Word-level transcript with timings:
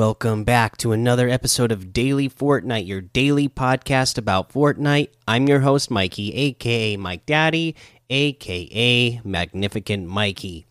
Welcome 0.00 0.44
back 0.44 0.78
to 0.78 0.92
another 0.92 1.28
episode 1.28 1.70
of 1.70 1.92
Daily 1.92 2.26
Fortnite, 2.26 2.86
your 2.86 3.02
daily 3.02 3.50
podcast 3.50 4.16
about 4.16 4.50
Fortnite. 4.50 5.10
I'm 5.28 5.46
your 5.46 5.60
host, 5.60 5.90
Mikey, 5.90 6.32
aka 6.32 6.96
Mike 6.96 7.26
Daddy, 7.26 7.76
aka 8.08 9.20
Magnificent 9.22 10.06
Mikey. 10.06 10.64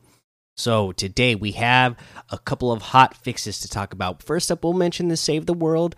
So, 0.58 0.94
today 0.94 1.36
we 1.36 1.52
have 1.52 1.96
a 2.32 2.40
couple 2.40 2.72
of 2.72 2.82
hot 2.82 3.16
fixes 3.18 3.60
to 3.60 3.70
talk 3.70 3.94
about. 3.94 4.24
First 4.24 4.52
up, 4.52 4.64
we'll 4.64 4.74
mention 4.74 5.10
the 5.10 5.16
Save 5.16 5.46
the 5.46 5.54
World 5.54 5.96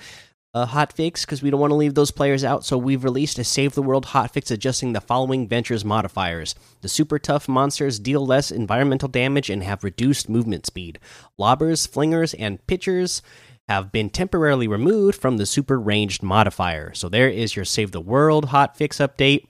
uh, 0.53 0.65
hot 0.65 0.93
fix 0.93 1.25
because 1.25 1.41
we 1.41 1.49
don't 1.49 1.59
want 1.59 1.71
to 1.71 1.75
leave 1.75 1.93
those 1.93 2.11
players 2.11 2.43
out. 2.43 2.65
So, 2.65 2.77
we've 2.77 3.03
released 3.03 3.39
a 3.39 3.43
Save 3.43 3.73
the 3.73 3.81
World 3.81 4.05
hot 4.05 4.33
fix 4.33 4.51
adjusting 4.51 4.93
the 4.93 5.01
following 5.01 5.47
Ventures 5.47 5.85
modifiers. 5.85 6.55
The 6.81 6.89
super 6.89 7.19
tough 7.19 7.47
monsters 7.47 7.99
deal 7.99 8.25
less 8.25 8.51
environmental 8.51 9.07
damage 9.07 9.49
and 9.49 9.63
have 9.63 9.83
reduced 9.83 10.29
movement 10.29 10.65
speed. 10.65 10.99
Lobbers, 11.37 11.87
flingers, 11.87 12.35
and 12.37 12.65
pitchers 12.67 13.21
have 13.69 13.91
been 13.91 14.09
temporarily 14.09 14.67
removed 14.67 15.19
from 15.19 15.37
the 15.37 15.45
super 15.45 15.79
ranged 15.79 16.21
modifier. 16.21 16.93
So, 16.93 17.07
there 17.07 17.29
is 17.29 17.55
your 17.55 17.65
Save 17.65 17.91
the 17.91 18.01
World 18.01 18.45
hot 18.45 18.75
fix 18.75 18.97
update. 18.97 19.45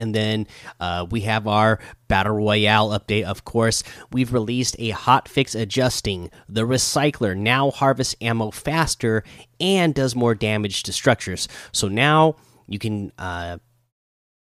And 0.00 0.14
then 0.14 0.46
uh, 0.80 1.06
we 1.10 1.20
have 1.20 1.46
our 1.46 1.78
Battle 2.08 2.34
Royale 2.34 2.90
update, 2.90 3.24
of 3.24 3.44
course. 3.44 3.82
We've 4.12 4.32
released 4.32 4.76
a 4.78 4.90
hot 4.90 5.28
fix 5.28 5.54
adjusting. 5.54 6.30
The 6.48 6.62
Recycler 6.62 7.36
now 7.36 7.70
harvests 7.70 8.16
ammo 8.20 8.50
faster 8.50 9.22
and 9.60 9.94
does 9.94 10.16
more 10.16 10.34
damage 10.34 10.82
to 10.84 10.92
structures. 10.92 11.48
So 11.72 11.88
now 11.88 12.36
you 12.66 12.78
can 12.78 13.12
uh, 13.18 13.58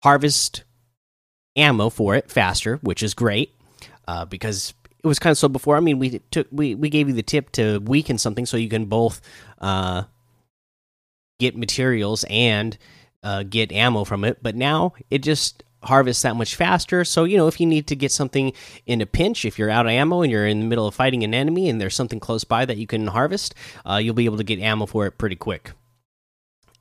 harvest 0.03 0.63
ammo 1.55 1.89
for 1.89 2.15
it 2.15 2.31
faster, 2.31 2.77
which 2.77 3.03
is 3.03 3.13
great 3.13 3.55
uh, 4.07 4.25
because 4.25 4.73
it 5.03 5.07
was 5.07 5.19
kind 5.19 5.31
of 5.31 5.37
slow 5.37 5.49
before. 5.49 5.77
I 5.77 5.81
mean, 5.81 5.99
we 5.99 6.19
took 6.31 6.47
we 6.51 6.75
we 6.75 6.89
gave 6.89 7.07
you 7.07 7.13
the 7.13 7.23
tip 7.23 7.51
to 7.53 7.79
weaken 7.79 8.17
something 8.17 8.45
so 8.45 8.57
you 8.57 8.69
can 8.69 8.85
both 8.85 9.21
uh, 9.59 10.03
get 11.39 11.57
materials 11.57 12.25
and 12.29 12.77
uh, 13.25 13.43
get 13.43 13.71
ammo 13.71 14.05
from 14.05 14.23
it, 14.23 14.37
but 14.41 14.55
now 14.55 14.93
it 15.09 15.19
just 15.19 15.63
harvests 15.83 16.23
that 16.23 16.35
much 16.35 16.55
faster. 16.55 17.03
So, 17.03 17.23
you 17.23 17.37
know, 17.37 17.47
if 17.47 17.59
you 17.59 17.65
need 17.65 17.87
to 17.87 17.95
get 17.95 18.11
something 18.11 18.53
in 18.85 19.01
a 19.01 19.05
pinch, 19.05 19.45
if 19.45 19.57
you're 19.59 19.69
out 19.69 19.85
of 19.85 19.91
ammo 19.91 20.21
and 20.21 20.31
you're 20.31 20.47
in 20.47 20.59
the 20.59 20.65
middle 20.65 20.87
of 20.87 20.95
fighting 20.95 21.23
an 21.23 21.33
enemy 21.33 21.67
and 21.67 21.81
there's 21.81 21.95
something 21.95 22.19
close 22.19 22.43
by 22.43 22.65
that 22.65 22.77
you 22.77 22.87
can 22.87 23.07
harvest, 23.07 23.55
uh, 23.85 23.97
you'll 23.97 24.13
be 24.13 24.25
able 24.25 24.37
to 24.37 24.43
get 24.43 24.59
ammo 24.59 24.85
for 24.85 25.05
it 25.07 25.17
pretty 25.17 25.35
quick. 25.35 25.71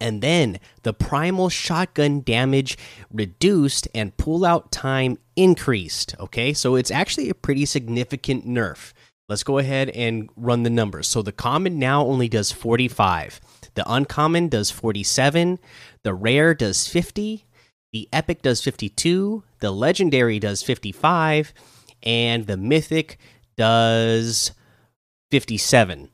And 0.01 0.21
then 0.21 0.59
the 0.83 0.93
primal 0.93 1.49
shotgun 1.49 2.21
damage 2.21 2.77
reduced 3.11 3.89
and 3.95 4.17
pull 4.17 4.45
out 4.45 4.71
time 4.71 5.19
increased. 5.37 6.15
Okay, 6.21 6.53
so 6.53 6.75
it's 6.75 6.91
actually 6.91 7.31
a 7.31 7.35
pretty 7.35 7.65
significant 7.65 8.47
nerf. 8.47 8.93
Let's 9.29 9.45
go 9.45 9.57
ahead 9.57 9.89
and 9.91 10.29
run 10.37 10.65
the 10.65 10.71
numbers. 10.71 11.09
So 11.09 11.23
the 11.23 11.33
common 11.33 11.79
now 11.79 12.05
only 12.05 12.29
does 12.29 12.53
45. 12.53 13.41
The 13.75 13.91
uncommon 13.91 14.49
does 14.49 14.71
47, 14.71 15.59
the 16.03 16.15
rare 16.15 16.55
does 16.55 16.87
50, 16.87 17.45
the 17.93 18.09
epic 18.13 18.43
does 18.43 18.63
52, 18.63 19.43
the 19.61 19.71
legendary 19.71 20.39
does 20.39 20.63
55, 20.63 21.53
and 22.03 22.47
the 22.47 22.57
mythic 22.57 23.19
does 23.57 24.53
57. 25.31 26.09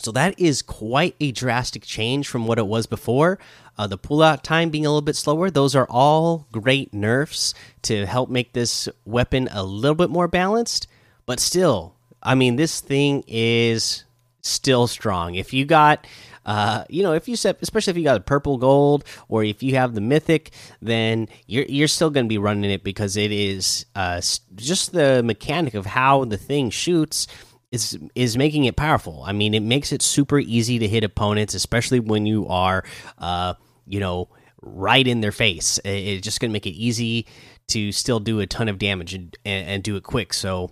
So 0.00 0.12
that 0.12 0.38
is 0.38 0.62
quite 0.62 1.16
a 1.18 1.32
drastic 1.32 1.82
change 1.82 2.28
from 2.28 2.46
what 2.46 2.58
it 2.58 2.66
was 2.66 2.86
before. 2.86 3.38
Uh, 3.76 3.86
the 3.86 3.98
pullout 3.98 4.42
time 4.42 4.70
being 4.70 4.86
a 4.86 4.90
little 4.90 5.02
bit 5.02 5.16
slower, 5.16 5.50
those 5.50 5.74
are 5.74 5.88
all 5.90 6.46
great 6.52 6.94
nerfs 6.94 7.52
to 7.82 8.06
help 8.06 8.30
make 8.30 8.52
this 8.52 8.88
weapon 9.04 9.48
a 9.50 9.64
little 9.64 9.96
bit 9.96 10.10
more 10.10 10.28
balanced. 10.28 10.86
But 11.26 11.40
still, 11.40 11.94
I 12.22 12.34
mean, 12.34 12.56
this 12.56 12.80
thing 12.80 13.24
is 13.26 14.04
still 14.42 14.86
strong. 14.86 15.34
If 15.34 15.52
you 15.52 15.64
got 15.64 16.06
uh, 16.48 16.82
you 16.88 17.02
know, 17.02 17.12
if 17.12 17.28
you 17.28 17.36
set, 17.36 17.58
especially 17.60 17.90
if 17.90 17.98
you 17.98 18.04
got 18.04 18.16
a 18.16 18.20
purple 18.20 18.56
gold 18.56 19.04
or 19.28 19.44
if 19.44 19.62
you 19.62 19.74
have 19.74 19.94
the 19.94 20.00
mythic, 20.00 20.50
then 20.80 21.28
you're 21.46 21.66
you're 21.68 21.86
still 21.86 22.08
going 22.08 22.24
to 22.24 22.28
be 22.28 22.38
running 22.38 22.70
it 22.70 22.82
because 22.82 23.18
it 23.18 23.30
is 23.30 23.84
uh, 23.94 24.18
just 24.54 24.92
the 24.92 25.22
mechanic 25.22 25.74
of 25.74 25.84
how 25.84 26.24
the 26.24 26.38
thing 26.38 26.70
shoots 26.70 27.26
is 27.70 27.98
is 28.14 28.38
making 28.38 28.64
it 28.64 28.76
powerful. 28.76 29.22
I 29.26 29.32
mean, 29.32 29.52
it 29.52 29.62
makes 29.62 29.92
it 29.92 30.00
super 30.00 30.38
easy 30.38 30.78
to 30.78 30.88
hit 30.88 31.04
opponents, 31.04 31.52
especially 31.52 32.00
when 32.00 32.24
you 32.24 32.48
are, 32.48 32.82
uh, 33.18 33.52
you 33.86 34.00
know, 34.00 34.30
right 34.62 35.06
in 35.06 35.20
their 35.20 35.32
face. 35.32 35.78
It's 35.84 36.24
just 36.24 36.40
going 36.40 36.50
to 36.50 36.54
make 36.54 36.66
it 36.66 36.70
easy 36.70 37.26
to 37.66 37.92
still 37.92 38.20
do 38.20 38.40
a 38.40 38.46
ton 38.46 38.70
of 38.70 38.78
damage 38.78 39.12
and, 39.12 39.36
and, 39.44 39.68
and 39.68 39.82
do 39.82 39.96
it 39.96 40.02
quick. 40.02 40.32
So 40.32 40.70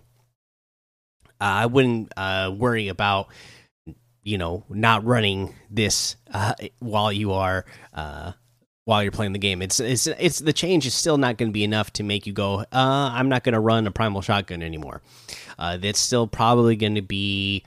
uh, 1.38 1.44
I 1.44 1.66
wouldn't 1.66 2.14
uh, 2.16 2.54
worry 2.56 2.88
about 2.88 3.28
you 4.26 4.36
know 4.36 4.64
not 4.68 5.04
running 5.04 5.54
this 5.70 6.16
uh, 6.34 6.54
while 6.80 7.12
you 7.12 7.32
are 7.32 7.64
uh, 7.94 8.32
while 8.84 9.02
you're 9.02 9.12
playing 9.12 9.32
the 9.32 9.38
game. 9.38 9.62
It's 9.62 9.78
it's 9.78 10.08
it's 10.08 10.40
the 10.40 10.52
change 10.52 10.84
is 10.84 10.94
still 10.94 11.16
not 11.16 11.38
going 11.38 11.50
to 11.50 11.52
be 11.52 11.64
enough 11.64 11.92
to 11.94 12.02
make 12.02 12.26
you 12.26 12.32
go. 12.32 12.60
Uh, 12.60 12.66
I'm 12.72 13.28
not 13.28 13.44
going 13.44 13.52
to 13.52 13.60
run 13.60 13.86
a 13.86 13.92
primal 13.92 14.22
shotgun 14.22 14.62
anymore. 14.62 15.00
Uh, 15.58 15.76
that's 15.76 16.00
still 16.00 16.26
probably 16.26 16.76
going 16.76 16.96
to 16.96 17.02
be. 17.02 17.64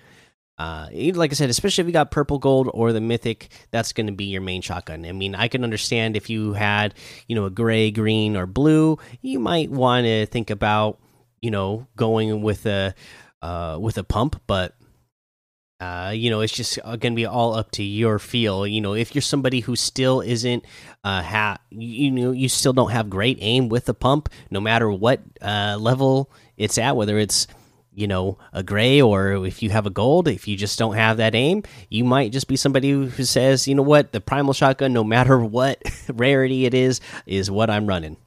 Uh, 0.57 0.89
like 1.13 1.31
I 1.31 1.35
said, 1.35 1.49
especially 1.49 1.83
if 1.83 1.87
you 1.87 1.93
got 1.93 2.11
purple 2.11 2.37
gold 2.37 2.69
or 2.73 2.91
the 2.91 2.99
mythic, 2.99 3.47
that's 3.71 3.93
going 3.93 4.07
to 4.07 4.11
be 4.11 4.25
your 4.25 4.41
main 4.41 4.61
shotgun. 4.61 5.05
I 5.05 5.13
mean, 5.13 5.33
I 5.33 5.47
can 5.47 5.63
understand 5.63 6.17
if 6.17 6.29
you 6.29 6.51
had, 6.51 6.95
you 7.29 7.35
know, 7.35 7.45
a 7.45 7.49
gray, 7.49 7.91
green, 7.91 8.35
or 8.35 8.45
blue, 8.45 8.97
you 9.21 9.39
might 9.39 9.71
want 9.71 10.03
to 10.05 10.25
think 10.25 10.49
about, 10.49 10.99
you 11.39 11.49
know, 11.49 11.87
going 11.95 12.41
with 12.41 12.65
a, 12.65 12.93
uh, 13.41 13.77
with 13.79 13.97
a 13.97 14.03
pump. 14.03 14.41
But 14.47 14.75
uh, 15.79 16.11
you 16.13 16.29
know, 16.29 16.41
it's 16.41 16.53
just 16.53 16.77
going 16.83 16.99
to 16.99 17.11
be 17.11 17.25
all 17.25 17.53
up 17.53 17.71
to 17.71 17.83
your 17.83 18.19
feel. 18.19 18.67
You 18.67 18.81
know, 18.81 18.93
if 18.93 19.15
you're 19.15 19.21
somebody 19.21 19.61
who 19.61 19.75
still 19.75 20.19
isn't, 20.19 20.65
uh, 21.03 21.21
ha 21.21 21.57
you 21.69 22.11
know, 22.11 22.31
you 22.31 22.49
still 22.49 22.73
don't 22.73 22.91
have 22.91 23.09
great 23.09 23.37
aim 23.39 23.69
with 23.69 23.85
the 23.85 23.93
pump, 23.93 24.29
no 24.51 24.59
matter 24.59 24.91
what 24.91 25.21
uh, 25.41 25.77
level 25.79 26.29
it's 26.57 26.77
at, 26.77 26.97
whether 26.97 27.17
it's, 27.17 27.47
you 27.93 28.07
know, 28.07 28.37
a 28.51 28.61
gray 28.61 29.01
or 29.01 29.45
if 29.45 29.63
you 29.63 29.69
have 29.69 29.85
a 29.85 29.89
gold, 29.89 30.27
if 30.27 30.47
you 30.49 30.57
just 30.57 30.77
don't 30.77 30.95
have 30.95 31.17
that 31.17 31.33
aim, 31.33 31.63
you 31.89 32.03
might 32.03 32.33
just 32.33 32.49
be 32.49 32.57
somebody 32.57 32.91
who 32.91 33.23
says, 33.23 33.65
you 33.65 33.73
know 33.73 33.81
what, 33.81 34.11
the 34.11 34.19
primal 34.19 34.53
shotgun, 34.53 34.91
no 34.91 35.05
matter 35.05 35.39
what 35.43 35.81
rarity 36.09 36.65
it 36.65 36.73
is, 36.73 36.99
is 37.25 37.49
what 37.49 37.69
I'm 37.69 37.87
running. 37.87 38.17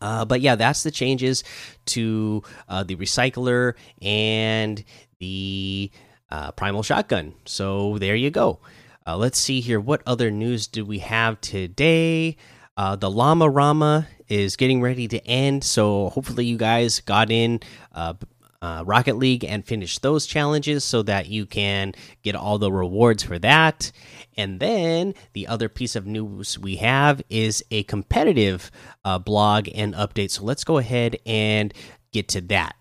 Uh, 0.00 0.24
but 0.24 0.40
yeah, 0.40 0.54
that's 0.54 0.82
the 0.82 0.90
changes 0.90 1.44
to 1.86 2.42
uh, 2.68 2.84
the 2.84 2.96
recycler 2.96 3.74
and 4.00 4.82
the 5.18 5.90
uh, 6.30 6.52
Primal 6.52 6.82
Shotgun. 6.82 7.34
So 7.44 7.98
there 7.98 8.16
you 8.16 8.30
go. 8.30 8.60
Uh, 9.06 9.16
let's 9.16 9.38
see 9.38 9.60
here. 9.60 9.80
What 9.80 10.02
other 10.06 10.30
news 10.30 10.66
do 10.66 10.84
we 10.84 10.98
have 10.98 11.40
today? 11.40 12.36
Uh, 12.76 12.94
the 12.94 13.10
Llama 13.10 13.48
Rama 13.48 14.06
is 14.28 14.56
getting 14.56 14.82
ready 14.82 15.08
to 15.08 15.26
end. 15.26 15.64
So 15.64 16.10
hopefully, 16.10 16.44
you 16.44 16.56
guys 16.56 17.00
got 17.00 17.30
in 17.30 17.60
uh, 17.92 18.14
uh, 18.60 18.82
Rocket 18.86 19.16
League 19.16 19.44
and 19.44 19.64
finished 19.64 20.02
those 20.02 20.26
challenges 20.26 20.84
so 20.84 21.02
that 21.02 21.28
you 21.28 21.46
can 21.46 21.94
get 22.22 22.34
all 22.34 22.58
the 22.58 22.72
rewards 22.72 23.22
for 23.22 23.38
that. 23.38 23.92
And 24.36 24.60
then 24.60 25.14
the 25.32 25.46
other 25.46 25.68
piece 25.68 25.96
of 25.96 26.06
news 26.06 26.58
we 26.58 26.76
have 26.76 27.22
is 27.28 27.64
a 27.70 27.84
competitive 27.84 28.70
uh, 29.04 29.18
blog 29.18 29.68
and 29.74 29.94
update. 29.94 30.30
So 30.30 30.44
let's 30.44 30.64
go 30.64 30.78
ahead 30.78 31.16
and 31.24 31.72
get 32.12 32.28
to 32.28 32.40
that. 32.42 32.76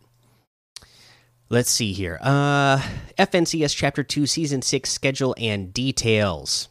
Let's 1.49 1.69
see 1.71 1.93
here. 1.93 2.19
Uh 2.21 2.81
FNCS 3.17 3.75
Chapter 3.75 4.03
2 4.03 4.25
Season 4.25 4.61
6 4.61 4.89
schedule 4.89 5.33
and 5.37 5.73
details. 5.73 6.67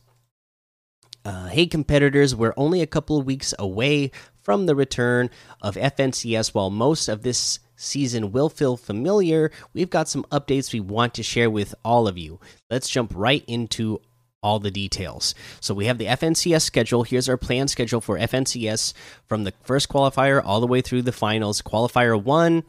Uh, 1.25 1.47
hey 1.47 1.67
competitors, 1.67 2.37
we're 2.37 2.55
only 2.57 2.83
a 2.83 2.87
couple 2.87 3.19
of 3.19 3.27
weeks 3.27 3.53
away 3.59 4.13
from 4.43 4.67
the 4.67 4.77
return 4.77 5.29
of 5.61 5.75
FNCS 5.75 6.55
while 6.55 6.71
most 6.71 7.09
of 7.09 7.23
this 7.23 7.59
season 7.75 8.31
will 8.31 8.49
feel 8.49 8.77
familiar. 8.77 9.51
We've 9.73 9.91
got 9.91 10.09
some 10.09 10.25
updates 10.31 10.73
we 10.73 10.79
want 10.79 11.15
to 11.15 11.25
share 11.25 11.51
with 11.51 11.75
all 11.85 12.07
of 12.07 12.17
you. 12.17 12.39
Let's 12.71 12.89
jump 12.89 13.13
right 13.15 13.43
into 13.49 14.01
all 14.41 14.61
the 14.61 14.71
details. 14.71 15.35
So 15.59 15.75
we 15.75 15.87
have 15.87 15.99
the 15.99 16.07
FNCS 16.07 16.63
schedule. 16.63 17.03
Here's 17.03 17.29
our 17.29 17.37
planned 17.37 17.71
schedule 17.71 18.01
for 18.01 18.19
FNCS 18.19 18.93
from 19.27 19.43
the 19.43 19.53
first 19.65 19.89
qualifier 19.89 20.41
all 20.45 20.61
the 20.61 20.67
way 20.69 20.81
through 20.81 21.03
the 21.03 21.13
finals. 21.13 21.61
Qualifier 21.63 22.23
1 22.23 22.63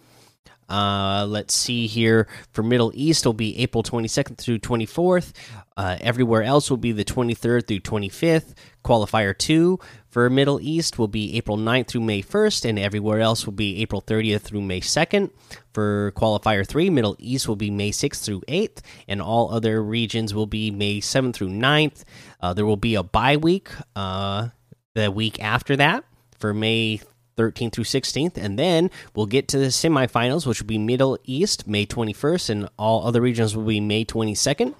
uh, 0.69 1.25
let's 1.27 1.53
see 1.53 1.87
here. 1.87 2.27
For 2.51 2.63
Middle 2.63 2.91
East, 2.93 3.25
will 3.25 3.33
be 3.33 3.57
April 3.59 3.83
22nd 3.83 4.37
through 4.37 4.59
24th. 4.59 5.33
Uh, 5.75 5.97
everywhere 6.01 6.43
else 6.43 6.69
will 6.69 6.77
be 6.77 6.91
the 6.91 7.05
23rd 7.05 7.67
through 7.67 7.79
25th. 7.79 8.53
Qualifier 8.83 9.37
2 9.37 9.79
for 10.09 10.29
Middle 10.29 10.59
East 10.61 10.97
will 10.97 11.07
be 11.07 11.35
April 11.37 11.57
9th 11.57 11.87
through 11.87 12.01
May 12.01 12.21
1st, 12.21 12.69
and 12.69 12.79
everywhere 12.79 13.19
else 13.19 13.45
will 13.45 13.53
be 13.53 13.81
April 13.81 14.01
30th 14.01 14.41
through 14.41 14.61
May 14.61 14.81
2nd. 14.81 15.29
For 15.73 16.11
Qualifier 16.15 16.65
3, 16.65 16.89
Middle 16.89 17.15
East 17.19 17.47
will 17.47 17.55
be 17.55 17.69
May 17.69 17.91
6th 17.91 18.23
through 18.23 18.41
8th, 18.47 18.79
and 19.07 19.21
all 19.21 19.53
other 19.53 19.83
regions 19.83 20.33
will 20.33 20.47
be 20.47 20.71
May 20.71 21.01
7th 21.01 21.35
through 21.35 21.49
9th. 21.49 22.03
Uh, 22.41 22.53
there 22.53 22.65
will 22.65 22.77
be 22.77 22.95
a 22.95 23.03
bye 23.03 23.37
week 23.37 23.69
uh, 23.95 24.47
the 24.95 25.11
week 25.11 25.41
after 25.43 25.75
that 25.75 26.03
for 26.39 26.53
May 26.53 27.01
13th 27.37 27.73
through 27.73 27.83
16th. 27.83 28.37
And 28.37 28.57
then 28.57 28.89
we'll 29.15 29.25
get 29.25 29.47
to 29.49 29.57
the 29.57 29.67
semifinals, 29.67 30.45
which 30.45 30.61
will 30.61 30.67
be 30.67 30.77
Middle 30.77 31.17
East 31.23 31.67
May 31.67 31.85
21st, 31.85 32.49
and 32.49 32.69
all 32.77 33.05
other 33.05 33.21
regions 33.21 33.55
will 33.55 33.63
be 33.63 33.79
May 33.79 34.03
22nd. 34.03 34.73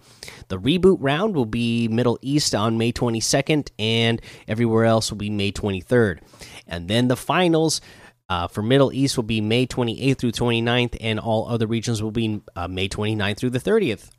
The 0.50 0.60
reboot 0.60 0.98
round 1.00 1.36
will 1.36 1.46
be 1.46 1.88
Middle 1.88 2.20
East 2.22 2.54
on 2.54 2.78
May 2.78 2.92
22nd, 2.92 3.70
and 3.80 4.22
everywhere 4.48 4.86
else 4.86 5.12
will 5.12 5.18
be 5.18 5.30
May 5.30 5.52
23rd. 5.52 6.20
And 6.68 6.88
then 6.88 7.08
the 7.08 7.18
finals. 7.18 7.82
Uh, 8.30 8.46
for 8.46 8.62
Middle 8.62 8.92
East 8.92 9.16
will 9.16 9.24
be 9.24 9.40
May 9.40 9.66
28th 9.66 10.18
through 10.18 10.34
29th, 10.34 10.98
and 11.00 11.18
all 11.18 11.48
other 11.48 11.66
regions 11.66 12.04
will 12.04 12.12
be 12.12 12.42
uh, 12.58 12.68
May 12.68 12.90
29th 12.90 13.38
through 13.38 13.52
the 13.52 13.60
30th. 13.60 14.10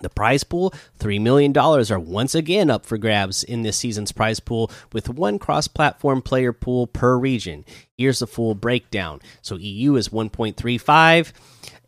The 0.00 0.10
prize 0.10 0.44
pool, 0.44 0.74
$3 0.98 1.20
million, 1.20 1.56
are 1.56 1.98
once 1.98 2.34
again 2.34 2.68
up 2.68 2.84
for 2.84 2.98
grabs 2.98 3.44
in 3.44 3.62
this 3.62 3.76
season's 3.76 4.12
prize 4.12 4.40
pool 4.40 4.70
with 4.92 5.08
one 5.08 5.38
cross 5.38 5.68
platform 5.68 6.20
player 6.20 6.52
pool 6.52 6.86
per 6.86 7.16
region. 7.16 7.64
Here's 7.96 8.18
the 8.18 8.26
full 8.26 8.54
breakdown. 8.54 9.20
So 9.40 9.56
EU 9.56 9.94
is 9.94 10.08
1.35. 10.10 11.32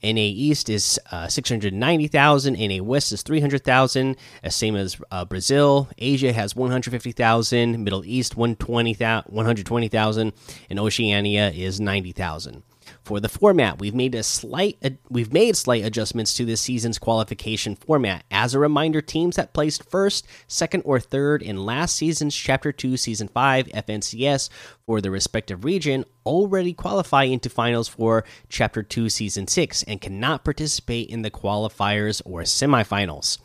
NA 0.03 0.20
East 0.20 0.69
is 0.70 1.00
uh, 1.11 1.26
690,000. 1.26 2.55
NA 2.55 2.82
West 2.82 3.12
is 3.12 3.23
300,000, 3.23 4.17
as 4.43 4.55
same 4.55 4.76
as 4.76 4.97
uh, 5.11 5.25
Brazil. 5.25 5.88
Asia 5.99 6.32
has 6.32 6.55
150,000. 6.55 7.82
Middle 7.82 8.05
East 8.05 8.37
120,000, 8.37 10.32
and 10.70 10.79
Oceania 10.79 11.50
is 11.50 11.81
90,000 11.81 12.62
for 13.06 13.20
the 13.20 13.29
format. 13.29 13.79
We've 13.79 13.94
made 13.94 14.17
a 14.17 14.25
slight 14.25 14.79
we've 15.08 15.32
made 15.32 15.56
slight 15.56 15.85
adjustments 15.85 16.35
to 16.35 16.44
this 16.44 16.61
season's 16.61 16.99
qualification 16.99 17.76
format. 17.76 18.25
As 18.32 18.53
a 18.53 18.58
reminder, 18.58 19.00
teams 19.00 19.37
that 19.37 19.53
placed 19.53 19.88
first, 19.88 20.26
second, 20.49 20.82
or 20.82 20.99
third 20.99 21.41
in 21.41 21.64
last 21.64 21.97
season's 21.97 22.35
Chapter 22.35 22.73
2 22.73 22.97
Season 22.97 23.29
5 23.29 23.69
FNCS 23.69 24.50
for 24.85 25.00
the 25.00 25.12
respective 25.12 25.64
region 25.64 26.05
already 26.26 26.73
qualify 26.73 27.23
into 27.23 27.49
finals 27.49 27.87
for 27.87 28.25
Chapter 28.49 28.82
2 28.82 29.08
Season 29.08 29.47
6 29.47 29.85
and 29.85 30.00
cannot 30.00 30.44
participate 30.44 31.08
in 31.08 31.23
the 31.23 31.31
qualifiers 31.31 32.20
or 32.25 32.43
semifinals. 32.43 33.38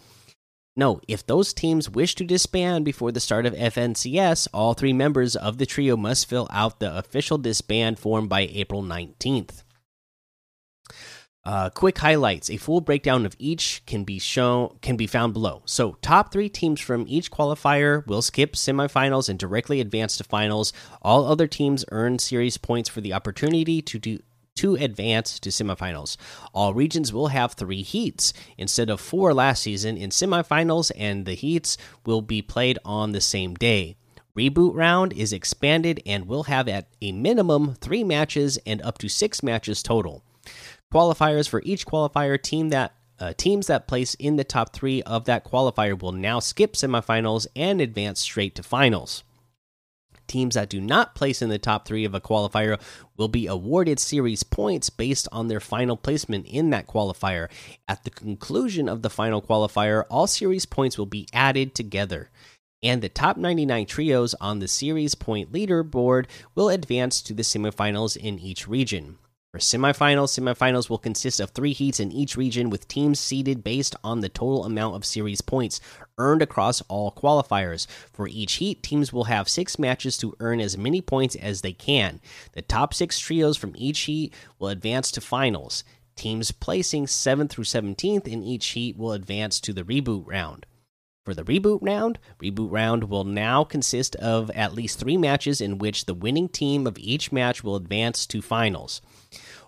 No, 0.75 1.01
if 1.07 1.25
those 1.25 1.53
teams 1.53 1.89
wish 1.89 2.15
to 2.15 2.23
disband 2.23 2.85
before 2.85 3.11
the 3.11 3.19
start 3.19 3.45
of 3.45 3.53
FNCS, 3.53 4.47
all 4.53 4.73
three 4.73 4.93
members 4.93 5.35
of 5.35 5.57
the 5.57 5.65
trio 5.65 5.97
must 5.97 6.29
fill 6.29 6.47
out 6.49 6.79
the 6.79 6.95
official 6.97 7.37
disband 7.37 7.99
form 7.99 8.29
by 8.29 8.41
April 8.41 8.81
19th. 8.81 9.63
Uh, 11.43 11.71
quick 11.71 11.97
highlights: 11.97 12.51
A 12.51 12.57
full 12.57 12.81
breakdown 12.81 13.25
of 13.25 13.35
each 13.39 13.83
can 13.87 14.03
be 14.03 14.19
shown 14.19 14.77
can 14.81 14.95
be 14.95 15.07
found 15.07 15.33
below. 15.33 15.63
So, 15.65 15.97
top 16.01 16.31
three 16.31 16.49
teams 16.49 16.79
from 16.79 17.05
each 17.07 17.31
qualifier 17.31 18.05
will 18.05 18.21
skip 18.21 18.53
semifinals 18.53 19.27
and 19.27 19.39
directly 19.39 19.81
advance 19.81 20.17
to 20.17 20.23
finals. 20.23 20.71
All 21.01 21.25
other 21.25 21.47
teams 21.47 21.83
earn 21.91 22.19
series 22.19 22.57
points 22.57 22.89
for 22.89 23.01
the 23.01 23.13
opportunity 23.13 23.81
to 23.81 23.97
do 23.97 24.19
to 24.61 24.75
advance 24.75 25.39
to 25.39 25.49
semifinals. 25.49 26.17
All 26.53 26.75
regions 26.75 27.11
will 27.11 27.29
have 27.29 27.53
three 27.53 27.81
heats 27.81 28.31
instead 28.59 28.91
of 28.91 29.01
four 29.01 29.33
last 29.33 29.63
season 29.63 29.97
in 29.97 30.11
semifinals, 30.11 30.91
and 30.95 31.25
the 31.25 31.33
heats 31.33 31.77
will 32.05 32.21
be 32.21 32.43
played 32.43 32.77
on 32.85 33.11
the 33.11 33.21
same 33.21 33.55
day. 33.55 33.95
Reboot 34.37 34.75
round 34.75 35.13
is 35.13 35.33
expanded 35.33 35.99
and 36.05 36.27
will 36.27 36.43
have 36.43 36.67
at 36.67 36.89
a 37.01 37.11
minimum 37.11 37.73
three 37.81 38.03
matches 38.03 38.59
and 38.63 38.83
up 38.83 38.99
to 38.99 39.09
six 39.09 39.41
matches 39.41 39.81
total. 39.81 40.23
Qualifiers 40.93 41.49
for 41.49 41.63
each 41.65 41.87
qualifier 41.87 42.39
team 42.39 42.69
that 42.69 42.93
uh, 43.19 43.33
teams 43.37 43.65
that 43.65 43.87
place 43.87 44.13
in 44.15 44.35
the 44.35 44.43
top 44.43 44.73
three 44.73 45.01
of 45.03 45.25
that 45.25 45.43
qualifier 45.43 45.99
will 45.99 46.11
now 46.11 46.39
skip 46.39 46.73
semifinals 46.73 47.47
and 47.55 47.81
advance 47.81 48.19
straight 48.19 48.53
to 48.53 48.61
finals. 48.61 49.23
Teams 50.31 50.55
that 50.55 50.69
do 50.69 50.79
not 50.79 51.13
place 51.13 51.41
in 51.41 51.49
the 51.49 51.59
top 51.59 51.85
three 51.85 52.05
of 52.05 52.15
a 52.15 52.21
qualifier 52.21 52.79
will 53.17 53.27
be 53.27 53.47
awarded 53.47 53.99
series 53.99 54.43
points 54.43 54.89
based 54.89 55.27
on 55.29 55.49
their 55.49 55.59
final 55.59 55.97
placement 55.97 56.45
in 56.45 56.69
that 56.69 56.87
qualifier. 56.87 57.49
At 57.85 58.05
the 58.05 58.11
conclusion 58.11 58.87
of 58.87 59.01
the 59.01 59.09
final 59.09 59.41
qualifier, 59.41 60.05
all 60.09 60.27
series 60.27 60.65
points 60.65 60.97
will 60.97 61.05
be 61.05 61.27
added 61.33 61.75
together. 61.75 62.29
And 62.81 63.01
the 63.01 63.09
top 63.09 63.35
99 63.35 63.85
trios 63.87 64.33
on 64.35 64.59
the 64.59 64.69
series 64.69 65.15
point 65.15 65.51
leaderboard 65.51 66.27
will 66.55 66.69
advance 66.69 67.21
to 67.23 67.33
the 67.33 67.43
semifinals 67.43 68.15
in 68.15 68.39
each 68.39 68.69
region. 68.69 69.17
For 69.51 69.59
semifinals, 69.59 70.39
semifinals 70.39 70.89
will 70.89 70.97
consist 70.97 71.41
of 71.41 71.49
three 71.49 71.73
heats 71.73 71.99
in 71.99 72.09
each 72.09 72.37
region 72.37 72.69
with 72.69 72.87
teams 72.87 73.19
seeded 73.19 73.65
based 73.65 73.97
on 74.01 74.21
the 74.21 74.29
total 74.29 74.63
amount 74.63 74.95
of 74.95 75.03
series 75.03 75.41
points 75.41 75.81
earned 76.17 76.41
across 76.41 76.79
all 76.83 77.11
qualifiers. 77.11 77.85
For 78.13 78.29
each 78.29 78.53
heat, 78.53 78.81
teams 78.81 79.11
will 79.11 79.25
have 79.25 79.49
six 79.49 79.77
matches 79.77 80.17
to 80.19 80.37
earn 80.39 80.61
as 80.61 80.77
many 80.77 81.01
points 81.01 81.35
as 81.35 81.59
they 81.59 81.73
can. 81.73 82.21
The 82.53 82.61
top 82.61 82.93
six 82.93 83.19
trios 83.19 83.57
from 83.57 83.73
each 83.75 83.99
heat 83.99 84.33
will 84.57 84.69
advance 84.69 85.11
to 85.11 85.19
finals. 85.19 85.83
Teams 86.15 86.53
placing 86.53 87.07
7th 87.07 87.49
through 87.49 87.65
17th 87.65 88.29
in 88.29 88.43
each 88.43 88.67
heat 88.67 88.95
will 88.95 89.11
advance 89.11 89.59
to 89.59 89.73
the 89.73 89.83
reboot 89.83 90.25
round. 90.25 90.65
For 91.23 91.35
the 91.35 91.43
reboot 91.43 91.79
round, 91.83 92.17
reboot 92.41 92.71
round 92.71 93.03
will 93.03 93.23
now 93.23 93.63
consist 93.63 94.15
of 94.15 94.49
at 94.51 94.73
least 94.73 94.97
three 94.97 95.17
matches 95.17 95.61
in 95.61 95.77
which 95.77 96.05
the 96.05 96.15
winning 96.15 96.49
team 96.49 96.87
of 96.87 96.97
each 96.97 97.31
match 97.31 97.63
will 97.63 97.75
advance 97.75 98.25
to 98.25 98.41
finals. 98.41 99.01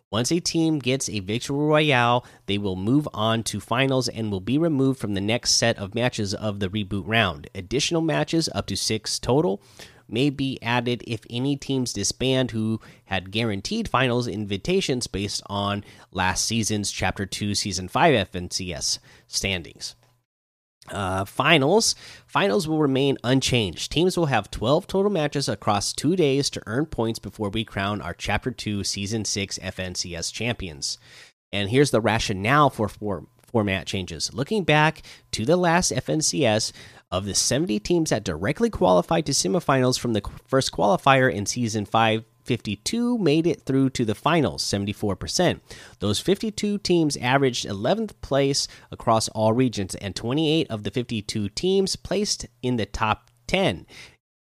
Once 0.09 0.31
a 0.31 0.39
team 0.39 0.79
gets 0.79 1.07
a 1.09 1.19
victory 1.19 1.57
royale, 1.57 2.25
they 2.47 2.57
will 2.57 2.75
move 2.75 3.07
on 3.13 3.43
to 3.43 3.59
finals 3.59 4.07
and 4.07 4.31
will 4.31 4.39
be 4.39 4.57
removed 4.57 4.99
from 4.99 5.13
the 5.13 5.21
next 5.21 5.51
set 5.51 5.77
of 5.77 5.93
matches 5.93 6.33
of 6.33 6.59
the 6.59 6.69
reboot 6.69 7.03
round. 7.05 7.47
Additional 7.53 8.01
matches, 8.01 8.49
up 8.55 8.65
to 8.65 8.75
six 8.75 9.19
total, 9.19 9.61
may 10.07 10.31
be 10.31 10.57
added 10.61 11.03
if 11.05 11.21
any 11.29 11.55
teams 11.55 11.93
disband 11.93 12.49
who 12.49 12.79
had 13.05 13.31
guaranteed 13.31 13.87
finals 13.87 14.27
invitations 14.27 15.05
based 15.05 15.43
on 15.45 15.83
last 16.11 16.45
season's 16.45 16.91
Chapter 16.91 17.27
2 17.27 17.53
Season 17.53 17.87
5 17.87 18.31
FNCS 18.31 18.97
standings. 19.27 19.95
Uh, 20.89 21.23
finals. 21.23 21.95
Finals 22.27 22.67
will 22.67 22.79
remain 22.79 23.17
unchanged. 23.23 23.91
Teams 23.91 24.17
will 24.17 24.25
have 24.25 24.51
12 24.51 24.85
total 24.85 25.09
matches 25.09 25.47
across 25.47 25.93
two 25.93 26.15
days 26.15 26.49
to 26.49 26.61
earn 26.65 26.85
points 26.85 27.19
before 27.19 27.49
we 27.49 27.63
crown 27.63 28.01
our 28.01 28.13
Chapter 28.13 28.51
2 28.51 28.83
Season 28.83 29.23
6 29.23 29.59
FNCS 29.59 30.33
champions. 30.33 30.97
And 31.53 31.69
here's 31.69 31.91
the 31.91 32.01
rationale 32.01 32.69
for, 32.69 32.89
for 32.89 33.27
format 33.43 33.87
changes. 33.87 34.33
Looking 34.33 34.65
back 34.65 35.03
to 35.31 35.45
the 35.45 35.55
last 35.55 35.93
FNCS, 35.93 36.73
of 37.13 37.25
the 37.25 37.35
70 37.35 37.79
teams 37.81 38.09
that 38.09 38.23
directly 38.23 38.71
qualified 38.71 39.23
to 39.27 39.33
semifinals 39.33 39.99
from 39.99 40.13
the 40.13 40.23
first 40.47 40.71
qualifier 40.71 41.31
in 41.31 41.45
Season 41.45 41.85
5 41.85 42.23
52 42.43 43.17
made 43.17 43.47
it 43.47 43.61
through 43.61 43.89
to 43.91 44.05
the 44.05 44.15
finals, 44.15 44.63
74%. 44.63 45.59
Those 45.99 46.19
52 46.19 46.77
teams 46.79 47.17
averaged 47.17 47.65
11th 47.65 48.13
place 48.21 48.67
across 48.91 49.29
all 49.29 49.53
regions, 49.53 49.95
and 49.95 50.15
28 50.15 50.69
of 50.69 50.83
the 50.83 50.91
52 50.91 51.49
teams 51.49 51.95
placed 51.95 52.45
in 52.61 52.77
the 52.77 52.85
top 52.85 53.31
10 53.47 53.85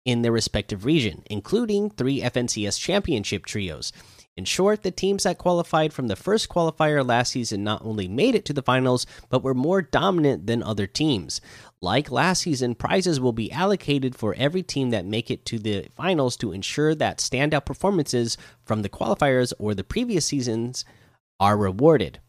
in 0.06 0.22
their 0.22 0.32
respective 0.32 0.86
region, 0.86 1.24
including 1.30 1.90
three 1.90 2.22
FNCS 2.22 2.80
championship 2.80 3.46
trios. 3.46 3.92
In 4.38 4.46
short, 4.46 4.84
the 4.84 4.92
teams 4.92 5.24
that 5.24 5.40
qualified 5.40 5.92
from 5.92 6.08
the 6.08 6.16
first 6.16 6.48
qualifier 6.48 7.06
last 7.06 7.32
season 7.32 7.64
not 7.64 7.84
only 7.84 8.08
made 8.08 8.36
it 8.36 8.46
to 8.46 8.54
the 8.54 8.62
finals, 8.62 9.08
but 9.30 9.42
were 9.42 9.56
more 9.56 9.82
dominant 9.82 10.46
than 10.46 10.62
other 10.62 10.86
teams. 10.86 11.42
Like 11.82 12.12
last 12.12 12.44
season, 12.44 12.76
prizes 12.76 13.20
will 13.20 13.34
be 13.34 13.52
allocated 13.52 14.16
for 14.16 14.36
every 14.36 14.62
team 14.62 14.92
that 14.92 15.06
make 15.06 15.32
it 15.32 15.44
to 15.46 15.58
the 15.58 15.88
finals 15.96 16.38
to 16.38 16.52
ensure 16.52 16.94
that 16.94 17.18
standout 17.18 17.66
performances 17.66 18.38
from 18.64 18.84
the 18.84 18.90
qualifiers 18.90 19.54
or 19.58 19.74
the 19.74 19.84
previous 19.84 20.28
seasons 20.28 20.86
are 21.40 21.58
rewarded. 21.58 22.20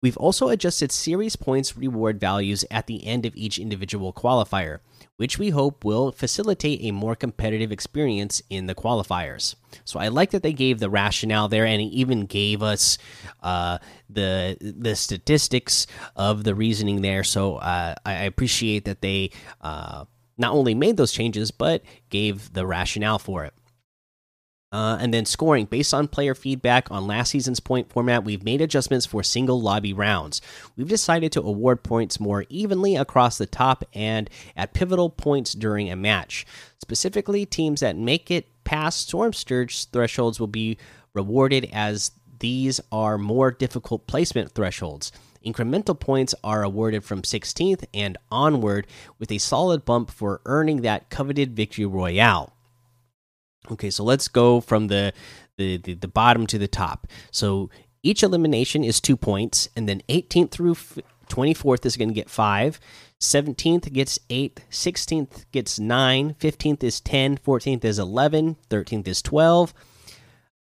We've 0.00 0.16
also 0.16 0.48
adjusted 0.48 0.92
series 0.92 1.34
points 1.34 1.76
reward 1.76 2.20
values 2.20 2.64
at 2.70 2.86
the 2.86 3.04
end 3.04 3.26
of 3.26 3.34
each 3.34 3.58
individual 3.58 4.12
qualifier, 4.12 4.78
which 5.16 5.40
we 5.40 5.50
hope 5.50 5.84
will 5.84 6.12
facilitate 6.12 6.80
a 6.82 6.92
more 6.92 7.16
competitive 7.16 7.72
experience 7.72 8.40
in 8.48 8.66
the 8.66 8.76
qualifiers. 8.76 9.56
So 9.84 9.98
I 9.98 10.06
like 10.06 10.30
that 10.30 10.44
they 10.44 10.52
gave 10.52 10.78
the 10.78 10.88
rationale 10.88 11.48
there, 11.48 11.66
and 11.66 11.82
even 11.82 12.26
gave 12.26 12.62
us 12.62 12.96
uh, 13.42 13.78
the 14.08 14.56
the 14.60 14.94
statistics 14.94 15.88
of 16.14 16.44
the 16.44 16.54
reasoning 16.54 17.02
there. 17.02 17.24
So 17.24 17.56
uh, 17.56 17.96
I 18.06 18.12
appreciate 18.24 18.84
that 18.84 19.02
they 19.02 19.32
uh, 19.60 20.04
not 20.36 20.52
only 20.52 20.74
made 20.74 20.96
those 20.96 21.12
changes 21.12 21.50
but 21.50 21.82
gave 22.08 22.52
the 22.52 22.64
rationale 22.64 23.18
for 23.18 23.44
it. 23.44 23.52
Uh, 24.70 24.98
and 25.00 25.14
then 25.14 25.24
scoring 25.24 25.64
based 25.64 25.94
on 25.94 26.06
player 26.06 26.34
feedback 26.34 26.90
on 26.90 27.06
last 27.06 27.30
season's 27.30 27.60
point 27.60 27.90
format, 27.90 28.24
we've 28.24 28.44
made 28.44 28.60
adjustments 28.60 29.06
for 29.06 29.22
single 29.22 29.60
lobby 29.60 29.94
rounds. 29.94 30.42
We've 30.76 30.88
decided 30.88 31.32
to 31.32 31.42
award 31.42 31.82
points 31.82 32.20
more 32.20 32.44
evenly 32.50 32.94
across 32.94 33.38
the 33.38 33.46
top 33.46 33.82
and 33.94 34.28
at 34.56 34.74
pivotal 34.74 35.08
points 35.08 35.54
during 35.54 35.90
a 35.90 35.96
match. 35.96 36.44
Specifically, 36.78 37.46
teams 37.46 37.80
that 37.80 37.96
make 37.96 38.30
it 38.30 38.46
past 38.64 39.08
Storm 39.08 39.32
Surge 39.32 39.86
thresholds 39.86 40.38
will 40.38 40.46
be 40.46 40.76
rewarded 41.14 41.70
as 41.72 42.10
these 42.38 42.80
are 42.92 43.16
more 43.16 43.50
difficult 43.50 44.06
placement 44.06 44.52
thresholds. 44.52 45.12
Incremental 45.44 45.98
points 45.98 46.34
are 46.44 46.62
awarded 46.62 47.04
from 47.04 47.22
16th 47.22 47.84
and 47.94 48.18
onward, 48.30 48.86
with 49.18 49.32
a 49.32 49.38
solid 49.38 49.84
bump 49.84 50.10
for 50.10 50.40
earning 50.44 50.82
that 50.82 51.08
coveted 51.10 51.56
victory 51.56 51.86
royale. 51.86 52.52
Okay, 53.70 53.90
so 53.90 54.04
let's 54.04 54.28
go 54.28 54.60
from 54.60 54.88
the, 54.88 55.12
the 55.56 55.76
the, 55.76 55.94
the 55.94 56.08
bottom 56.08 56.46
to 56.46 56.58
the 56.58 56.68
top. 56.68 57.06
So 57.30 57.70
each 58.02 58.22
elimination 58.22 58.84
is 58.84 59.00
two 59.00 59.16
points, 59.16 59.68
and 59.76 59.88
then 59.88 60.02
18th 60.08 60.50
through 60.50 60.76
24th 61.28 61.84
is 61.84 61.96
going 61.96 62.08
to 62.08 62.14
get 62.14 62.30
five. 62.30 62.80
17th 63.20 63.92
gets 63.92 64.18
8, 64.30 64.60
16th 64.70 65.44
gets 65.50 65.78
9, 65.78 66.36
15th 66.38 66.84
is 66.84 67.00
10, 67.00 67.38
14th 67.38 67.84
is 67.84 67.98
11, 67.98 68.56
13th 68.70 69.08
is 69.08 69.22
12, 69.22 69.74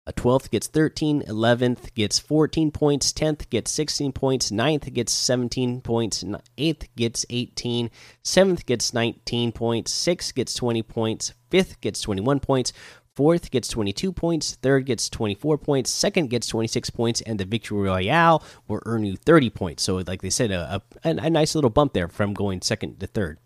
a 0.07 0.13
12th 0.13 0.51
gets 0.51 0.67
13, 0.67 1.23
11th 1.23 1.95
gets 1.95 2.19
14 2.19 2.71
points, 2.71 3.13
10th 3.13 3.49
gets 3.49 3.71
16 3.71 4.13
points, 4.13 4.51
9th 4.51 4.93
gets 4.93 5.13
17 5.13 5.81
points, 5.81 6.23
8th 6.23 6.89
gets 6.97 7.25
18, 7.31 7.91
7th 8.23 8.67
gets 8.67 8.93
19 8.93 9.53
points, 9.53 9.93
6th 9.93 10.35
gets 10.35 10.55
20 10.55 10.83
points, 10.83 11.33
5th 11.51 11.81
gets 11.81 12.01
21 12.03 12.41
points, 12.41 12.73
Fourth 13.15 13.53
gets 13.53 13.69
22 13.69 14.13
points. 14.13 14.57
Third 14.57 14.87
gets 14.87 15.09
24 15.09 15.59
points. 15.59 15.91
Second 15.91 16.31
gets 16.31 16.49
26 16.49 16.91
points. 16.91 17.21
And 17.21 17.39
the 17.39 17.45
Victory 17.45 17.83
Royale 17.83 18.43
will 18.67 18.81
earn 18.87 19.05
you 19.05 19.17
30 19.17 19.51
points. 19.51 19.85
So, 19.85 20.03
like 20.05 20.21
they 20.21 20.31
said, 20.31 20.51
a, 20.51 20.83
a, 21.05 21.11
a 21.11 21.31
nice 21.31 21.55
little 21.55 21.71
bump 21.71 21.93
there 21.93 22.09
from 22.09 22.35
going 22.35 22.61
second 22.61 22.99
to 22.99 23.07
third. 23.07 23.39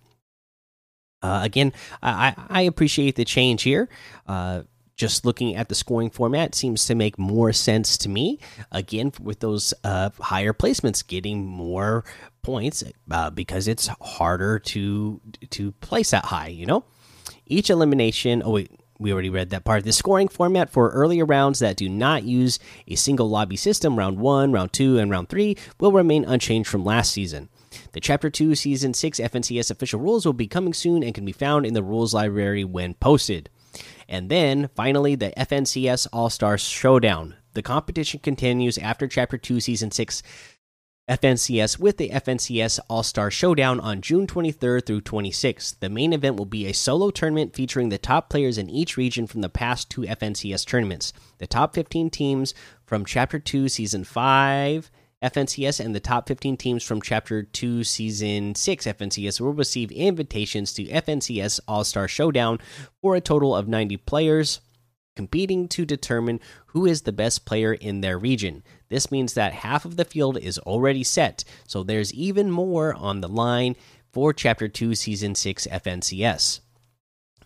Uh, 1.21 1.41
again, 1.43 1.73
I, 2.03 2.35
I 2.49 2.63
appreciate 2.63 3.17
the 3.17 3.25
change 3.25 3.63
here. 3.63 3.89
Uh, 4.27 4.63
just 4.99 5.25
looking 5.25 5.55
at 5.55 5.69
the 5.69 5.75
scoring 5.75 6.11
format 6.11 6.55
seems 6.55 6.85
to 6.87 6.95
make 6.95 7.19
more 7.19 7.53
sense 7.53 7.97
to 7.97 8.09
me. 8.09 8.39
Again, 8.73 9.13
with 9.23 9.41
those 9.41 9.73
uh, 9.85 10.11
higher 10.21 10.53
placements, 10.53 11.07
getting 11.07 11.47
more 11.47 12.05
points 12.43 12.85
uh, 13.11 13.31
because 13.31 13.69
it's 13.69 13.87
harder 14.01 14.59
to 14.59 15.21
to 15.51 15.73
place 15.73 16.11
that 16.11 16.27
high. 16.27 16.49
You 16.49 16.67
know, 16.67 16.85
each 17.47 17.71
elimination. 17.71 18.43
Oh 18.45 18.51
wait, 18.51 18.73
we 18.99 19.13
already 19.13 19.31
read 19.31 19.51
that 19.51 19.65
part. 19.65 19.85
The 19.85 19.93
scoring 19.93 20.29
format 20.29 20.69
for 20.69 20.91
earlier 20.91 21.25
rounds 21.25 21.61
that 21.61 21.77
do 21.77 21.89
not 21.89 22.25
use 22.25 22.59
a 22.89 22.97
single 22.97 23.31
lobby 23.31 23.57
system, 23.57 23.97
round 23.97 24.19
one, 24.19 24.51
round 24.51 24.73
two, 24.73 24.99
and 24.99 25.11
round 25.11 25.29
three, 25.29 25.57
will 25.79 25.93
remain 25.93 26.25
unchanged 26.25 26.69
from 26.69 26.85
last 26.85 27.13
season. 27.13 27.49
The 27.93 28.01
Chapter 28.01 28.31
2 28.31 28.55
Season 28.55 28.95
6 28.95 29.21
FNCS 29.21 29.71
official 29.71 30.01
rules 30.01 30.25
will 30.25 30.33
be 30.33 30.47
coming 30.47 30.73
soon 30.73 31.03
and 31.03 31.15
can 31.15 31.25
be 31.25 31.33
found 31.33 31.67
in 31.67 31.75
the 31.75 31.83
rules 31.83 32.15
library 32.15 32.65
when 32.65 32.95
posted. 32.95 33.51
And 34.09 34.31
then, 34.31 34.71
finally, 34.75 35.15
the 35.15 35.33
FNCS 35.37 36.07
All 36.13 36.31
Star 36.31 36.57
Showdown. 36.57 37.37
The 37.55 37.63
competition 37.63 38.21
continues 38.21 38.79
after 38.79 39.07
Chapter 39.07 39.37
2 39.37 39.61
Season 39.61 39.91
6 39.91 40.23
FNCS 41.09 41.79
with 41.79 41.97
the 41.97 42.11
FNCS 42.11 42.79
All 42.89 43.03
Star 43.03 43.31
Showdown 43.31 43.81
on 43.81 44.03
June 44.03 44.27
23rd 44.27 44.85
through 44.85 45.01
26th. 45.01 45.79
The 45.81 45.89
main 45.89 46.13
event 46.13 46.37
will 46.37 46.45
be 46.45 46.67
a 46.67 46.75
solo 46.75 47.11
tournament 47.11 47.55
featuring 47.55 47.89
the 47.89 47.97
top 47.97 48.29
players 48.29 48.59
in 48.59 48.69
each 48.69 48.99
region 48.99 49.27
from 49.27 49.41
the 49.41 49.49
past 49.49 49.91
two 49.91 50.03
FNCS 50.03 50.67
tournaments. 50.67 51.15
The 51.39 51.47
top 51.47 51.75
15 51.75 52.11
teams 52.11 52.53
from 52.85 53.07
Chapter 53.07 53.39
2 53.39 53.71
Season 53.71 54.05
5 54.05 54.91
FNCS 55.23 55.85
and 55.85 55.95
the 55.95 56.01
top 56.01 56.29
15 56.29 56.57
teams 56.57 56.85
from 56.85 57.03
Chapter 57.03 57.43
2 57.43 57.83
Season 57.83 58.55
6 58.55 58.87
FNCS 58.87 59.41
will 59.41 59.53
receive 59.53 59.91
invitations 59.91 60.73
to 60.75 60.85
FNCS 60.85 61.59
All 61.67 61.83
Star 61.83 62.07
Showdown 62.07 62.61
for 63.03 63.17
a 63.17 63.21
total 63.21 63.57
of 63.57 63.67
90 63.67 63.97
players 63.97 64.61
competing 65.17 65.67
to 65.67 65.85
determine 65.85 66.39
who 66.67 66.87
is 66.87 67.03
the 67.03 67.11
best 67.11 67.45
player 67.45 67.73
in 67.75 68.01
their 68.01 68.17
region. 68.17 68.63
This 68.91 69.11
means 69.11 69.35
that 69.35 69.53
half 69.53 69.85
of 69.85 69.97
the 69.97 70.05
field 70.05 70.39
is 70.39 70.61
already 70.61 71.03
set, 71.03 71.43
so 71.67 71.83
there's 71.83 72.15
even 72.15 72.53
more 72.53 72.95
on 72.95 73.21
the 73.21 73.29
line 73.29 73.75
for 74.13 74.33
Chapter 74.33 74.69
2 74.69 74.95
Season 74.95 75.35
6 75.35 75.67
FNCS. 75.67 76.61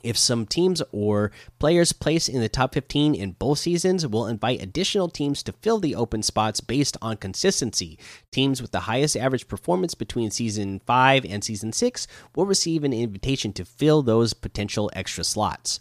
If 0.03 0.19
some 0.19 0.47
teams 0.47 0.83
or 0.91 1.31
players 1.59 1.93
place 1.93 2.29
in 2.29 2.41
the 2.41 2.49
top 2.49 2.75
15 2.75 3.15
in 3.15 3.33
both 3.33 3.59
seasons, 3.59 4.07
we'll 4.07 4.27
invite 4.27 4.63
additional 4.63 5.09
teams 5.09 5.43
to 5.45 5.53
fill 5.53 5.79
the 5.79 5.95
open 5.95 6.23
spots 6.23 6.61
based 6.61 6.97
on 7.01 7.17
consistency. 7.19 7.99
Teams 8.31 8.61
with 8.61 8.73
the 8.73 8.81
highest 8.81 9.17
average 9.17 9.47
performance 9.47 9.95
between 9.95 10.31
season 10.31 10.81
5 10.87 11.25
and 11.25 11.45
season 11.45 11.73
6 11.73 12.07
will 12.35 12.47
receive 12.47 12.83
an 12.83 12.93
invitation 12.93 13.53
to 13.53 13.65
fill 13.65 14.03
those 14.03 14.35
potential 14.35 14.91
extra 14.95 15.23
slots. 15.23 15.81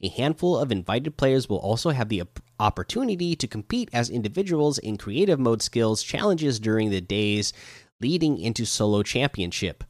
A 0.00 0.08
handful 0.08 0.56
of 0.56 0.72
invited 0.72 1.16
players 1.16 1.48
will 1.48 1.58
also 1.58 1.90
have 1.90 2.08
the 2.08 2.22
opportunity 2.58 3.36
to 3.36 3.46
compete 3.46 3.90
as 3.92 4.08
individuals 4.08 4.78
in 4.78 4.96
creative 4.96 5.38
mode 5.38 5.60
skills 5.60 6.02
challenges 6.02 6.58
during 6.58 6.90
the 6.90 7.00
days 7.00 7.52
leading 8.00 8.38
into 8.38 8.64
solo 8.64 9.02
championship. 9.02 9.84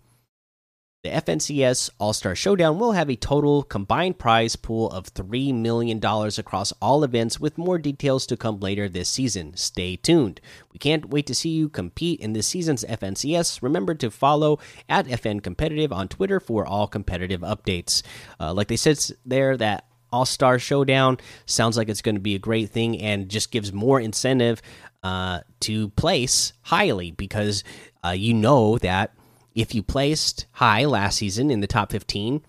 The 1.04 1.10
FNCS 1.10 1.90
All 2.00 2.12
Star 2.12 2.34
Showdown 2.34 2.80
will 2.80 2.90
have 2.90 3.08
a 3.08 3.14
total 3.14 3.62
combined 3.62 4.18
prize 4.18 4.56
pool 4.56 4.90
of 4.90 5.14
$3 5.14 5.54
million 5.54 6.04
across 6.04 6.72
all 6.82 7.04
events, 7.04 7.38
with 7.38 7.56
more 7.56 7.78
details 7.78 8.26
to 8.26 8.36
come 8.36 8.58
later 8.58 8.88
this 8.88 9.08
season. 9.08 9.54
Stay 9.54 9.94
tuned. 9.94 10.40
We 10.72 10.80
can't 10.80 11.08
wait 11.08 11.28
to 11.28 11.36
see 11.36 11.50
you 11.50 11.68
compete 11.68 12.18
in 12.18 12.32
this 12.32 12.48
season's 12.48 12.84
FNCS. 12.84 13.62
Remember 13.62 13.94
to 13.94 14.10
follow 14.10 14.58
at 14.88 15.06
FN 15.06 15.40
Competitive 15.40 15.92
on 15.92 16.08
Twitter 16.08 16.40
for 16.40 16.66
all 16.66 16.88
competitive 16.88 17.42
updates. 17.42 18.02
Uh, 18.40 18.52
like 18.52 18.66
they 18.66 18.76
said 18.76 18.98
there, 19.24 19.56
that 19.56 19.84
All 20.10 20.26
Star 20.26 20.58
Showdown 20.58 21.18
sounds 21.46 21.76
like 21.76 21.88
it's 21.88 22.02
going 22.02 22.16
to 22.16 22.20
be 22.20 22.34
a 22.34 22.40
great 22.40 22.70
thing 22.70 23.00
and 23.00 23.28
just 23.28 23.52
gives 23.52 23.72
more 23.72 24.00
incentive 24.00 24.60
uh, 25.04 25.42
to 25.60 25.90
place 25.90 26.54
highly 26.62 27.12
because 27.12 27.62
uh, 28.04 28.10
you 28.10 28.34
know 28.34 28.78
that 28.78 29.14
if 29.58 29.74
you 29.74 29.82
placed 29.82 30.46
high 30.52 30.84
last 30.84 31.18
season 31.18 31.50
in 31.50 31.58
the 31.58 31.66
top 31.66 31.90
15, 31.90 32.42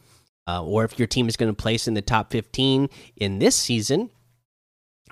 uh, 0.47 0.63
or 0.63 0.83
if 0.83 0.99
your 0.99 1.07
team 1.07 1.27
is 1.27 1.35
going 1.35 1.51
to 1.51 1.55
place 1.55 1.87
in 1.87 1.95
the 1.95 2.03
top 2.03 2.29
15 2.31 2.87
in 3.15 3.39
this 3.39 3.55
season, 3.55 4.11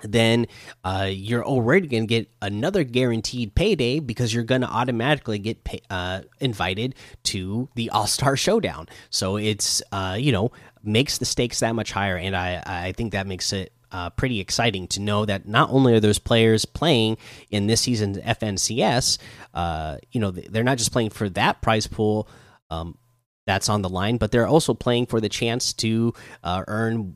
then 0.02 0.46
uh, 0.84 1.08
you're 1.10 1.44
already 1.44 1.88
going 1.88 2.04
to 2.04 2.06
get 2.06 2.30
another 2.40 2.84
guaranteed 2.84 3.52
payday 3.56 3.98
because 3.98 4.32
you're 4.32 4.44
going 4.44 4.60
to 4.60 4.68
automatically 4.68 5.40
get 5.40 5.64
pay, 5.64 5.80
uh, 5.90 6.20
invited 6.38 6.94
to 7.24 7.68
the 7.74 7.90
All 7.90 8.06
Star 8.06 8.36
Showdown. 8.36 8.86
So 9.10 9.36
it's 9.36 9.82
uh, 9.90 10.16
you 10.20 10.30
know 10.30 10.52
makes 10.84 11.18
the 11.18 11.24
stakes 11.24 11.58
that 11.60 11.74
much 11.74 11.90
higher, 11.90 12.16
and 12.16 12.36
I 12.36 12.62
I 12.64 12.92
think 12.92 13.10
that 13.10 13.26
makes 13.26 13.52
it 13.52 13.72
uh, 13.92 14.10
pretty 14.10 14.40
exciting 14.40 14.86
to 14.88 15.00
know 15.00 15.24
that 15.24 15.46
not 15.48 15.70
only 15.70 15.94
are 15.94 16.00
those 16.00 16.18
players 16.18 16.64
playing 16.64 17.16
in 17.50 17.66
this 17.66 17.80
season's 17.80 18.18
FNCS, 18.18 19.18
uh, 19.54 19.98
you 20.12 20.20
know, 20.20 20.30
they're 20.30 20.64
not 20.64 20.78
just 20.78 20.92
playing 20.92 21.10
for 21.10 21.28
that 21.30 21.62
prize 21.62 21.86
pool 21.86 22.28
um, 22.70 22.98
that's 23.46 23.68
on 23.68 23.82
the 23.82 23.88
line, 23.88 24.18
but 24.18 24.30
they're 24.30 24.46
also 24.46 24.74
playing 24.74 25.06
for 25.06 25.20
the 25.20 25.28
chance 25.28 25.72
to 25.72 26.12
uh, 26.44 26.64
earn, 26.68 27.14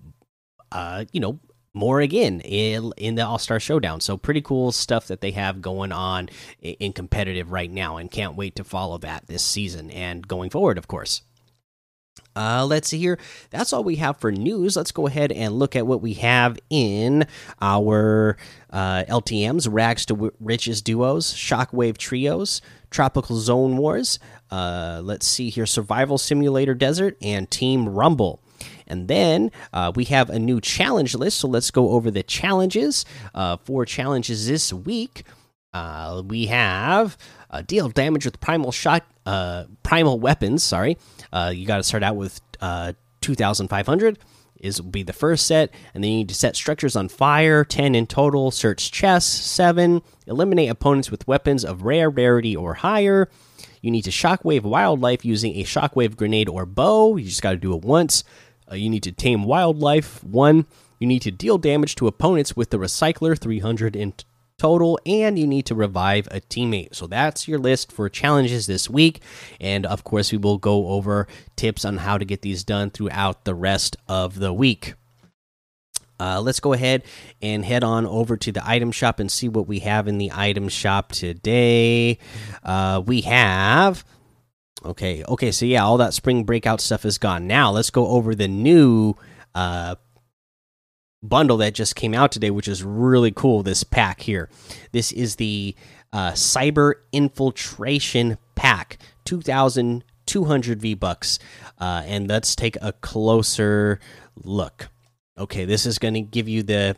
uh, 0.70 1.04
you 1.12 1.20
know, 1.20 1.38
more 1.74 2.00
again 2.00 2.40
in, 2.40 2.92
in 2.96 3.14
the 3.14 3.26
All 3.26 3.38
Star 3.38 3.60
Showdown. 3.60 4.00
So 4.00 4.16
pretty 4.16 4.42
cool 4.42 4.72
stuff 4.72 5.06
that 5.08 5.20
they 5.20 5.30
have 5.32 5.62
going 5.62 5.92
on 5.92 6.28
in, 6.60 6.74
in 6.74 6.92
competitive 6.92 7.50
right 7.50 7.70
now, 7.70 7.96
and 7.96 8.10
can't 8.10 8.36
wait 8.36 8.56
to 8.56 8.64
follow 8.64 8.98
that 8.98 9.26
this 9.26 9.42
season 9.42 9.90
and 9.90 10.26
going 10.26 10.50
forward, 10.50 10.78
of 10.78 10.88
course. 10.88 11.22
Uh, 12.34 12.64
let's 12.66 12.88
see 12.88 12.98
here. 12.98 13.18
That's 13.50 13.72
all 13.72 13.84
we 13.84 13.96
have 13.96 14.16
for 14.16 14.32
news. 14.32 14.76
Let's 14.76 14.92
go 14.92 15.06
ahead 15.06 15.32
and 15.32 15.58
look 15.58 15.76
at 15.76 15.86
what 15.86 16.00
we 16.00 16.14
have 16.14 16.58
in 16.70 17.26
our 17.60 18.36
uh, 18.70 19.04
LTMs 19.08 19.68
Rags 19.70 20.06
to 20.06 20.32
Riches 20.40 20.80
duos, 20.80 21.34
Shockwave 21.34 21.98
trios, 21.98 22.62
Tropical 22.90 23.36
Zone 23.36 23.76
Wars. 23.76 24.18
Uh, 24.50 25.00
let's 25.04 25.26
see 25.26 25.50
here 25.50 25.66
Survival 25.66 26.16
Simulator 26.18 26.74
Desert 26.74 27.16
and 27.20 27.50
Team 27.50 27.88
Rumble. 27.88 28.40
And 28.86 29.08
then 29.08 29.50
uh, 29.72 29.92
we 29.94 30.04
have 30.04 30.30
a 30.30 30.38
new 30.38 30.60
challenge 30.60 31.14
list. 31.14 31.38
So 31.38 31.48
let's 31.48 31.70
go 31.70 31.90
over 31.90 32.10
the 32.10 32.22
challenges. 32.22 33.04
Uh, 33.34 33.56
four 33.58 33.84
challenges 33.84 34.46
this 34.46 34.72
week. 34.72 35.24
Uh, 35.74 36.22
we 36.26 36.46
have 36.46 37.16
uh, 37.50 37.62
deal 37.62 37.88
damage 37.88 38.24
with 38.26 38.40
primal 38.40 38.72
shot, 38.72 39.04
uh, 39.24 39.64
primal 39.82 40.20
weapons. 40.20 40.62
Sorry, 40.62 40.98
uh, 41.32 41.52
you 41.54 41.66
got 41.66 41.78
to 41.78 41.82
start 41.82 42.02
out 42.02 42.16
with 42.16 42.40
uh, 42.60 42.92
2,500 43.20 44.18
is 44.62 44.80
will 44.80 44.90
be 44.90 45.02
the 45.02 45.12
first 45.12 45.46
set, 45.46 45.70
and 45.92 46.02
then 46.02 46.10
you 46.10 46.18
need 46.18 46.28
to 46.28 46.34
set 46.34 46.56
structures 46.56 46.96
on 46.96 47.08
fire. 47.08 47.64
Ten 47.64 47.94
in 47.94 48.06
total. 48.06 48.50
Search 48.50 48.90
chests. 48.90 49.28
Seven. 49.28 50.02
Eliminate 50.26 50.70
opponents 50.70 51.10
with 51.10 51.26
weapons 51.26 51.64
of 51.64 51.82
rare 51.82 52.08
rarity 52.08 52.56
or 52.56 52.74
higher. 52.74 53.28
You 53.80 53.90
need 53.90 54.02
to 54.02 54.10
shockwave 54.10 54.62
wildlife 54.62 55.24
using 55.24 55.56
a 55.56 55.64
shockwave 55.64 56.16
grenade 56.16 56.48
or 56.48 56.64
bow. 56.64 57.16
You 57.16 57.26
just 57.26 57.42
got 57.42 57.50
to 57.50 57.56
do 57.56 57.74
it 57.74 57.82
once. 57.82 58.22
Uh, 58.70 58.76
you 58.76 58.88
need 58.88 59.02
to 59.02 59.12
tame 59.12 59.42
wildlife. 59.44 60.22
One. 60.22 60.66
You 61.00 61.08
need 61.08 61.22
to 61.22 61.32
deal 61.32 61.58
damage 61.58 61.96
to 61.96 62.06
opponents 62.06 62.54
with 62.54 62.70
the 62.70 62.78
recycler. 62.78 63.36
300 63.36 63.96
in 63.96 64.14
total, 64.62 64.96
and 65.04 65.36
you 65.36 65.44
need 65.44 65.66
to 65.66 65.74
revive 65.74 66.28
a 66.30 66.40
teammate. 66.40 66.94
So 66.94 67.08
that's 67.08 67.48
your 67.48 67.58
list 67.58 67.90
for 67.90 68.08
challenges 68.08 68.68
this 68.68 68.88
week. 68.88 69.20
And 69.60 69.84
of 69.84 70.04
course, 70.04 70.30
we 70.30 70.38
will 70.38 70.56
go 70.56 70.86
over 70.90 71.26
tips 71.56 71.84
on 71.84 71.96
how 71.96 72.16
to 72.16 72.24
get 72.24 72.42
these 72.42 72.62
done 72.62 72.90
throughout 72.90 73.44
the 73.44 73.56
rest 73.56 73.96
of 74.06 74.38
the 74.38 74.52
week. 74.52 74.94
Uh, 76.20 76.40
let's 76.40 76.60
go 76.60 76.72
ahead 76.72 77.02
and 77.42 77.64
head 77.64 77.82
on 77.82 78.06
over 78.06 78.36
to 78.36 78.52
the 78.52 78.62
item 78.64 78.92
shop 78.92 79.18
and 79.18 79.32
see 79.32 79.48
what 79.48 79.66
we 79.66 79.80
have 79.80 80.06
in 80.06 80.18
the 80.18 80.30
item 80.32 80.68
shop 80.68 81.10
today. 81.10 82.18
Uh, 82.62 83.02
we 83.04 83.22
have. 83.22 84.04
Okay, 84.84 85.24
okay, 85.24 85.50
so 85.50 85.66
yeah, 85.66 85.82
all 85.82 85.96
that 85.96 86.14
spring 86.14 86.44
breakout 86.44 86.80
stuff 86.80 87.04
is 87.04 87.18
gone. 87.18 87.48
Now 87.48 87.72
let's 87.72 87.90
go 87.90 88.06
over 88.06 88.36
the 88.36 88.46
new 88.46 89.14
uh, 89.56 89.96
bundle 91.22 91.56
that 91.58 91.74
just 91.74 91.96
came 91.96 92.14
out 92.14 92.32
today, 92.32 92.50
which 92.50 92.68
is 92.68 92.82
really 92.82 93.30
cool. 93.30 93.62
This 93.62 93.84
pack 93.84 94.22
here, 94.22 94.48
this 94.92 95.12
is 95.12 95.36
the 95.36 95.74
uh, 96.12 96.32
Cyber 96.32 96.94
Infiltration 97.12 98.38
Pack, 98.54 98.98
two 99.24 99.40
thousand 99.40 100.04
two 100.26 100.44
hundred 100.44 100.80
V 100.80 100.94
bucks, 100.94 101.38
uh, 101.78 102.02
and 102.06 102.28
let's 102.28 102.54
take 102.54 102.76
a 102.82 102.92
closer 102.92 104.00
look. 104.42 104.88
Okay, 105.38 105.64
this 105.64 105.86
is 105.86 105.98
going 105.98 106.14
to 106.14 106.20
give 106.20 106.48
you 106.48 106.62
the. 106.62 106.96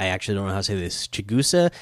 I 0.00 0.06
actually 0.06 0.34
don't 0.34 0.46
know 0.46 0.52
how 0.52 0.58
to 0.58 0.64
say 0.64 0.74
this. 0.74 1.06
Chigusa 1.06 1.72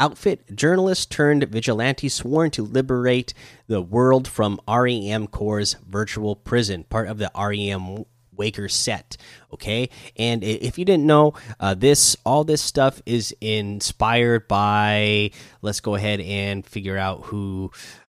outfit 0.00 0.56
journalist 0.56 1.10
turned 1.10 1.44
vigilante 1.44 2.08
sworn 2.08 2.50
to 2.50 2.64
liberate 2.64 3.34
the 3.68 3.82
world 3.82 4.26
from 4.26 4.58
REM 4.66 5.26
Corps' 5.28 5.76
virtual 5.86 6.34
prison, 6.34 6.84
part 6.84 7.06
of 7.06 7.18
the 7.18 7.30
REM 7.36 8.06
Waker 8.40 8.70
set. 8.70 9.18
Okay, 9.52 9.90
and 10.16 10.42
if 10.42 10.78
you 10.78 10.86
didn't 10.86 11.06
know, 11.06 11.34
uh, 11.60 11.74
this 11.74 12.16
all 12.24 12.42
this 12.42 12.62
stuff 12.62 13.02
is 13.04 13.36
inspired 13.42 14.48
by. 14.48 15.30
Let's 15.60 15.80
go 15.80 15.94
ahead 15.94 16.20
and 16.20 16.64
figure 16.64 16.96
out 16.96 17.26
who 17.26 17.70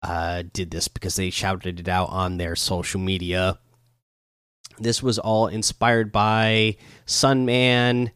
uh, 0.04 0.44
did 0.54 0.70
this 0.70 0.88
because 0.88 1.16
they 1.16 1.32
shouted 1.32 1.80
it 1.80 1.88
out 1.88 2.10
on 2.10 2.38
their 2.38 2.56
social 2.56 3.02
media. 3.02 3.58
This 4.78 5.02
was 5.02 5.18
all 5.18 5.48
inspired 5.48 6.12
by 6.12 6.78
Sunman 7.08 8.12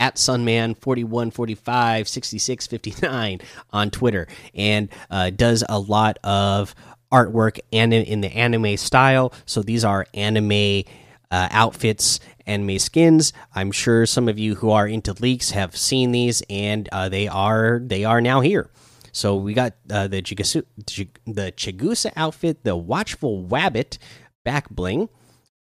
at 0.00 0.16
Sunman 0.16 0.76
41 0.76 1.30
45 1.30 2.08
66 2.08 2.66
59 2.66 3.40
on 3.70 3.90
Twitter 3.90 4.26
and 4.52 4.88
uh, 5.10 5.30
does 5.30 5.62
a 5.68 5.78
lot 5.78 6.18
of 6.24 6.74
artwork 7.12 7.60
and 7.72 7.92
in 7.92 8.22
the 8.22 8.34
anime 8.34 8.76
style. 8.76 9.32
So 9.44 9.62
these 9.62 9.84
are 9.84 10.06
anime 10.14 10.84
uh, 11.32 11.48
outfits, 11.50 12.20
anime 12.46 12.78
skins. 12.78 13.32
I'm 13.54 13.72
sure 13.72 14.06
some 14.06 14.28
of 14.28 14.38
you 14.38 14.54
who 14.56 14.70
are 14.70 14.86
into 14.86 15.14
leaks 15.14 15.50
have 15.50 15.76
seen 15.76 16.12
these, 16.12 16.42
and 16.48 16.88
uh, 16.92 17.08
they 17.08 17.26
are 17.26 17.80
they 17.82 18.04
are 18.04 18.20
now 18.20 18.40
here. 18.40 18.70
So 19.12 19.36
we 19.36 19.54
got 19.54 19.74
uh, 19.90 20.08
the 20.08 20.22
Chigusa, 20.22 20.64
the 21.26 21.52
Chigusa 21.52 22.12
outfit, 22.14 22.64
the 22.64 22.76
Watchful 22.76 23.44
Wabbit 23.44 23.98
back 24.44 24.70
bling. 24.70 25.08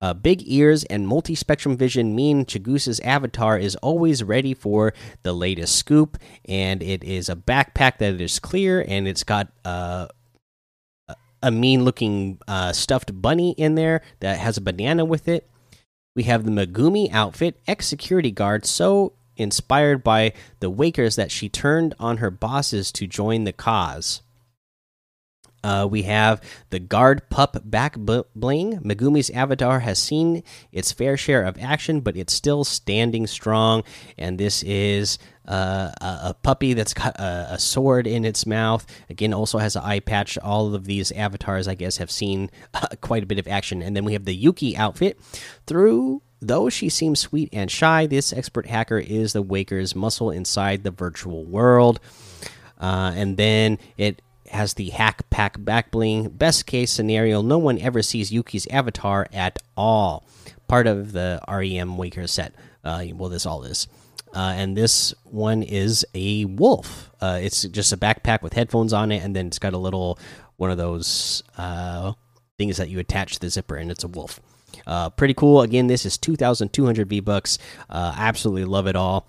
Uh, 0.02 0.14
big 0.14 0.42
ears 0.46 0.82
and 0.84 1.06
multi 1.06 1.34
spectrum 1.34 1.76
vision 1.76 2.16
mean 2.16 2.46
Chigusa's 2.46 3.00
avatar 3.00 3.58
is 3.58 3.76
always 3.76 4.22
ready 4.22 4.54
for 4.54 4.94
the 5.24 5.32
latest 5.32 5.76
scoop, 5.76 6.16
and 6.46 6.82
it 6.82 7.04
is 7.04 7.28
a 7.28 7.36
backpack 7.36 7.98
that 7.98 8.18
is 8.18 8.38
clear 8.38 8.82
and 8.88 9.06
it's 9.06 9.24
got 9.24 9.48
uh, 9.64 10.08
a 11.42 11.50
mean 11.50 11.84
looking 11.84 12.38
uh, 12.48 12.72
stuffed 12.72 13.20
bunny 13.20 13.52
in 13.52 13.74
there 13.74 14.00
that 14.20 14.38
has 14.38 14.56
a 14.56 14.60
banana 14.62 15.04
with 15.04 15.28
it. 15.28 15.49
We 16.20 16.24
have 16.24 16.44
the 16.44 16.50
Megumi 16.50 17.10
outfit, 17.14 17.58
ex 17.66 17.86
security 17.86 18.30
guard, 18.30 18.66
so 18.66 19.14
inspired 19.38 20.04
by 20.04 20.34
the 20.58 20.70
Wakers 20.70 21.16
that 21.16 21.30
she 21.30 21.48
turned 21.48 21.94
on 21.98 22.18
her 22.18 22.30
bosses 22.30 22.92
to 22.92 23.06
join 23.06 23.44
the 23.44 23.54
cause. 23.54 24.20
Uh, 25.62 25.86
we 25.90 26.02
have 26.02 26.42
the 26.70 26.78
guard 26.78 27.28
pup 27.30 27.56
back 27.64 27.96
bling. 27.98 28.78
Megumi's 28.80 29.30
avatar 29.30 29.80
has 29.80 29.98
seen 29.98 30.42
its 30.72 30.92
fair 30.92 31.16
share 31.16 31.42
of 31.42 31.58
action, 31.60 32.00
but 32.00 32.16
it's 32.16 32.32
still 32.32 32.64
standing 32.64 33.26
strong. 33.26 33.84
And 34.16 34.38
this 34.38 34.62
is 34.62 35.18
uh, 35.46 35.90
a, 36.00 36.34
puppy 36.42 36.74
that's 36.74 36.94
got 36.94 37.18
a, 37.18 37.48
a, 37.52 37.58
sword 37.58 38.06
in 38.06 38.24
its 38.24 38.46
mouth. 38.46 38.86
Again, 39.08 39.34
also 39.34 39.58
has 39.58 39.76
an 39.76 39.82
eye 39.82 40.00
patch. 40.00 40.38
All 40.38 40.74
of 40.74 40.84
these 40.84 41.12
avatars, 41.12 41.66
I 41.68 41.74
guess, 41.74 41.96
have 41.98 42.10
seen 42.10 42.50
uh, 42.74 42.86
quite 43.00 43.22
a 43.22 43.26
bit 43.26 43.38
of 43.38 43.48
action. 43.48 43.82
And 43.82 43.96
then 43.96 44.04
we 44.04 44.12
have 44.14 44.24
the 44.24 44.34
Yuki 44.34 44.76
outfit. 44.76 45.18
Through 45.66 46.22
Though 46.42 46.70
she 46.70 46.88
seems 46.88 47.20
sweet 47.20 47.50
and 47.52 47.70
shy, 47.70 48.06
this 48.06 48.32
expert 48.32 48.66
hacker 48.66 48.98
is 48.98 49.34
the 49.34 49.42
Waker's 49.42 49.94
muscle 49.94 50.30
inside 50.30 50.84
the 50.84 50.90
virtual 50.90 51.44
world. 51.44 52.00
Uh, 52.80 53.12
and 53.14 53.36
then 53.36 53.78
it 53.98 54.22
has 54.50 54.74
the 54.74 54.90
hack 54.90 55.28
pack 55.30 55.62
back 55.64 55.90
bling. 55.90 56.28
Best 56.28 56.66
case 56.66 56.90
scenario, 56.90 57.42
no 57.42 57.58
one 57.58 57.78
ever 57.78 58.02
sees 58.02 58.32
Yuki's 58.32 58.66
avatar 58.68 59.26
at 59.32 59.58
all. 59.76 60.26
Part 60.68 60.86
of 60.86 61.12
the 61.12 61.40
REM 61.48 61.96
Waker 61.96 62.26
set. 62.26 62.54
Uh, 62.84 63.04
well, 63.14 63.28
this 63.30 63.46
all 63.46 63.64
is. 63.64 63.86
Uh, 64.34 64.54
and 64.56 64.76
this 64.76 65.12
one 65.24 65.62
is 65.62 66.04
a 66.14 66.44
wolf. 66.44 67.10
Uh, 67.20 67.40
it's 67.42 67.62
just 67.62 67.92
a 67.92 67.96
backpack 67.96 68.42
with 68.42 68.52
headphones 68.52 68.92
on 68.92 69.10
it, 69.10 69.22
and 69.22 69.34
then 69.34 69.48
it's 69.48 69.58
got 69.58 69.72
a 69.72 69.78
little 69.78 70.18
one 70.56 70.70
of 70.70 70.78
those 70.78 71.42
uh, 71.58 72.12
things 72.58 72.76
that 72.76 72.88
you 72.88 72.98
attach 72.98 73.34
to 73.34 73.40
the 73.40 73.50
zipper, 73.50 73.76
and 73.76 73.90
it's 73.90 74.04
a 74.04 74.08
wolf. 74.08 74.40
Uh, 74.86 75.10
pretty 75.10 75.34
cool. 75.34 75.62
Again, 75.62 75.88
this 75.88 76.06
is 76.06 76.16
2,200 76.18 77.08
V 77.08 77.20
bucks. 77.20 77.58
Uh, 77.88 78.14
absolutely 78.16 78.64
love 78.64 78.86
it 78.86 78.94
all. 78.94 79.26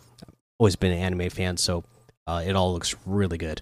Always 0.60 0.76
been 0.76 0.92
an 0.92 1.00
anime 1.00 1.30
fan, 1.30 1.58
so 1.58 1.84
it 2.28 2.56
all 2.56 2.72
looks 2.72 2.96
really 3.06 3.38
good. 3.38 3.62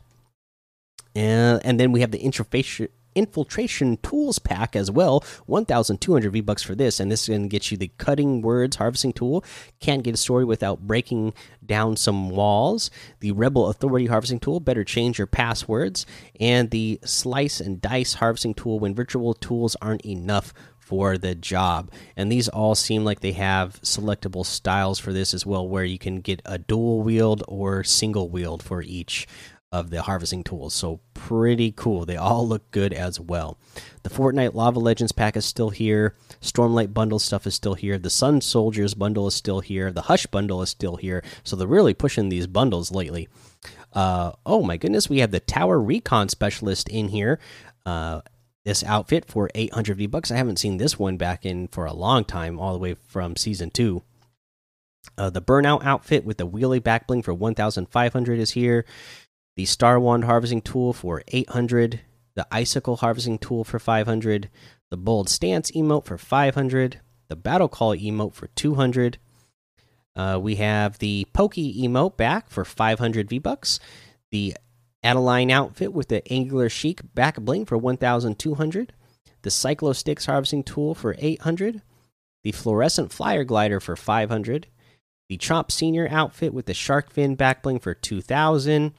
And 1.20 1.62
and 1.66 1.80
then 1.80 1.92
we 1.92 2.02
have 2.02 2.12
the 2.12 2.20
infiltration 2.20 2.88
infiltration 3.16 3.98
tools 3.98 4.40
pack 4.40 4.76
as 4.76 4.90
well. 4.90 5.24
1200 5.48 6.32
v 6.32 6.42
bucks 6.42 6.64
for 6.64 6.76
this 6.76 7.00
and 7.00 7.12
this 7.12 7.26
to 7.26 7.48
get 7.48 7.70
you 7.72 7.78
the 7.78 7.92
cutting 7.98 8.42
words 8.42 8.78
harvesting 8.78 9.12
tool. 9.12 9.44
Can't 9.80 10.04
get 10.04 10.14
a 10.14 10.18
story 10.18 10.46
without 10.46 10.82
breaking 10.88 11.34
down 11.66 11.98
some 11.98 12.30
walls. 12.30 12.90
The 13.20 13.32
rebel 13.32 13.68
authority 13.68 14.06
harvesting 14.06 14.40
tool 14.40 14.60
better 14.60 14.84
change 14.84 15.18
your 15.18 15.28
passwords. 15.28 16.06
And 16.40 16.70
the 16.70 17.00
slice 17.04 17.60
and 17.60 17.82
dice 17.82 18.14
harvesting 18.14 18.54
tool 18.54 18.80
when 18.80 18.96
virtual 18.96 19.34
tools 19.34 19.76
aren't 19.82 20.06
enough 20.06 20.54
for 20.78 21.18
the 21.18 21.36
job. 21.36 21.92
And 22.16 22.32
these 22.32 22.48
all 22.48 22.74
seem 22.74 23.04
like 23.04 23.20
they 23.20 23.34
have 23.34 23.82
selectable 23.82 24.46
styles 24.46 24.98
for 24.98 25.14
this 25.14 25.34
as 25.34 25.46
well, 25.46 25.68
where 25.68 25.84
you 25.84 26.00
can 26.00 26.22
get 26.22 26.42
a 26.46 26.58
dual 26.58 27.04
wield 27.04 27.44
or 27.48 27.84
single 27.84 28.30
wield 28.30 28.64
for 28.64 28.82
each 28.82 29.28
of 29.72 29.90
the 29.90 30.02
harvesting 30.02 30.44
tools. 30.44 30.74
So 30.74 31.00
pretty 31.14 31.72
cool. 31.72 32.06
They 32.06 32.18
all 32.18 32.48
look 32.48 32.70
good 32.72 32.94
as 32.94 33.20
well. 33.20 33.58
The 34.04 34.10
Fortnite 34.10 34.56
Lava 34.56 34.80
Legends 34.80 35.12
pack 35.12 35.38
is 35.38 35.46
still 35.46 35.70
here. 35.70 36.16
Stormlight 36.42 36.94
bundle 36.94 37.20
stuff 37.20 37.46
is 37.46 37.54
still 37.54 37.76
here. 37.76 37.98
The 37.98 38.10
Sun 38.10 38.42
Soldiers 38.42 38.94
bundle 38.94 39.28
is 39.28 39.36
still 39.36 39.60
here. 39.60 39.92
The 39.92 40.04
Hush 40.04 40.26
bundle 40.26 40.62
is 40.62 40.70
still 40.70 40.96
here. 40.96 41.24
So 41.44 41.56
they're 41.56 41.68
really 41.68 41.94
pushing 41.94 42.30
these 42.30 42.48
bundles 42.48 42.92
lately. 42.92 43.30
Uh, 43.94 44.32
oh 44.46 44.64
my 44.64 44.78
goodness, 44.78 45.10
we 45.10 45.20
have 45.20 45.32
the 45.32 45.40
Tower 45.40 45.80
Recon 45.80 46.30
Specialist 46.30 46.90
in 46.90 47.10
here. 47.10 47.40
Uh, 47.86 48.22
this 48.66 48.84
outfit 48.84 49.26
for 49.26 49.50
800 49.56 49.98
V 49.98 50.08
bucks. 50.08 50.32
I 50.32 50.38
haven't 50.38 50.60
seen 50.60 50.78
this 50.78 51.00
one 51.00 51.18
back 51.18 51.46
in 51.46 51.68
for 51.68 51.86
a 51.86 51.94
long 51.94 52.24
time, 52.26 52.60
all 52.60 52.74
the 52.74 52.80
way 52.80 52.94
from 52.94 53.36
season 53.36 53.70
two. 53.70 54.04
Uh, 55.18 55.30
the 55.30 55.42
burnout 55.42 55.84
outfit 55.84 56.26
with 56.26 56.38
the 56.38 56.48
wheelie 56.48 56.84
back 56.84 57.08
bling 57.08 57.22
for 57.22 57.34
1,500 57.34 58.40
is 58.40 58.52
here. 58.52 58.86
The 59.60 59.66
Star 59.66 60.00
Wand 60.00 60.24
harvesting 60.24 60.62
tool 60.62 60.94
for 60.94 61.22
800. 61.28 62.00
The 62.36 62.48
icicle 62.50 62.96
harvesting 62.96 63.40
tool 63.40 63.66
for 63.66 63.78
500. 63.78 64.50
The 64.90 64.96
bold 64.96 65.28
stance 65.28 65.70
emote 65.72 66.06
for 66.06 66.18
500. 66.18 67.02
The 67.28 67.36
battle 67.36 67.68
call 67.68 67.94
emote 67.94 68.34
for 68.34 68.48
200. 68.48 69.18
Uh, 70.16 70.40
we 70.42 70.56
have 70.56 71.00
the 71.00 71.28
pokey 71.34 71.86
emote 71.86 72.16
back 72.16 72.50
for 72.50 72.64
500 72.64 73.28
V 73.28 73.38
bucks. 73.40 73.82
The 74.32 74.56
Adeline 75.04 75.52
outfit 75.52 75.92
with 75.92 76.08
the 76.08 76.26
angular 76.32 76.70
chic 76.70 77.02
back 77.14 77.36
bling 77.36 77.66
for 77.66 77.78
1200. 77.78 78.94
The 79.42 79.50
Cyclo 79.50 79.94
Sticks 79.94 80.28
harvesting 80.28 80.64
tool 80.64 80.96
for 80.96 81.18
800. 81.20 81.82
The 82.46 82.54
fluorescent 82.54 83.12
flyer 83.12 83.44
glider 83.44 83.82
for 83.82 83.98
500. 83.98 84.68
The 85.28 85.38
Chomp 85.38 85.70
Senior 85.70 86.08
outfit 86.10 86.54
with 86.54 86.66
the 86.66 86.74
shark 86.74 87.12
fin 87.12 87.36
back 87.36 87.62
bling 87.62 87.80
for 87.80 87.94
2000. 87.94 88.94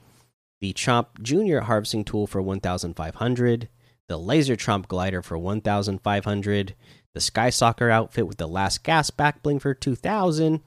The 0.61 0.73
Chomp 0.73 1.21
Junior 1.21 1.61
harvesting 1.61 2.05
tool 2.05 2.27
for 2.27 2.41
1500. 2.41 3.69
The 4.07 4.17
Laser 4.17 4.55
Chomp 4.55 4.87
glider 4.87 5.21
for 5.21 5.37
1500. 5.37 6.75
The 7.13 7.21
Sky 7.21 7.49
Soccer 7.49 7.89
outfit 7.89 8.27
with 8.27 8.37
the 8.37 8.47
last 8.47 8.83
gas 8.83 9.09
back 9.09 9.41
bling 9.41 9.59
for 9.59 9.73
2000. 9.73 10.61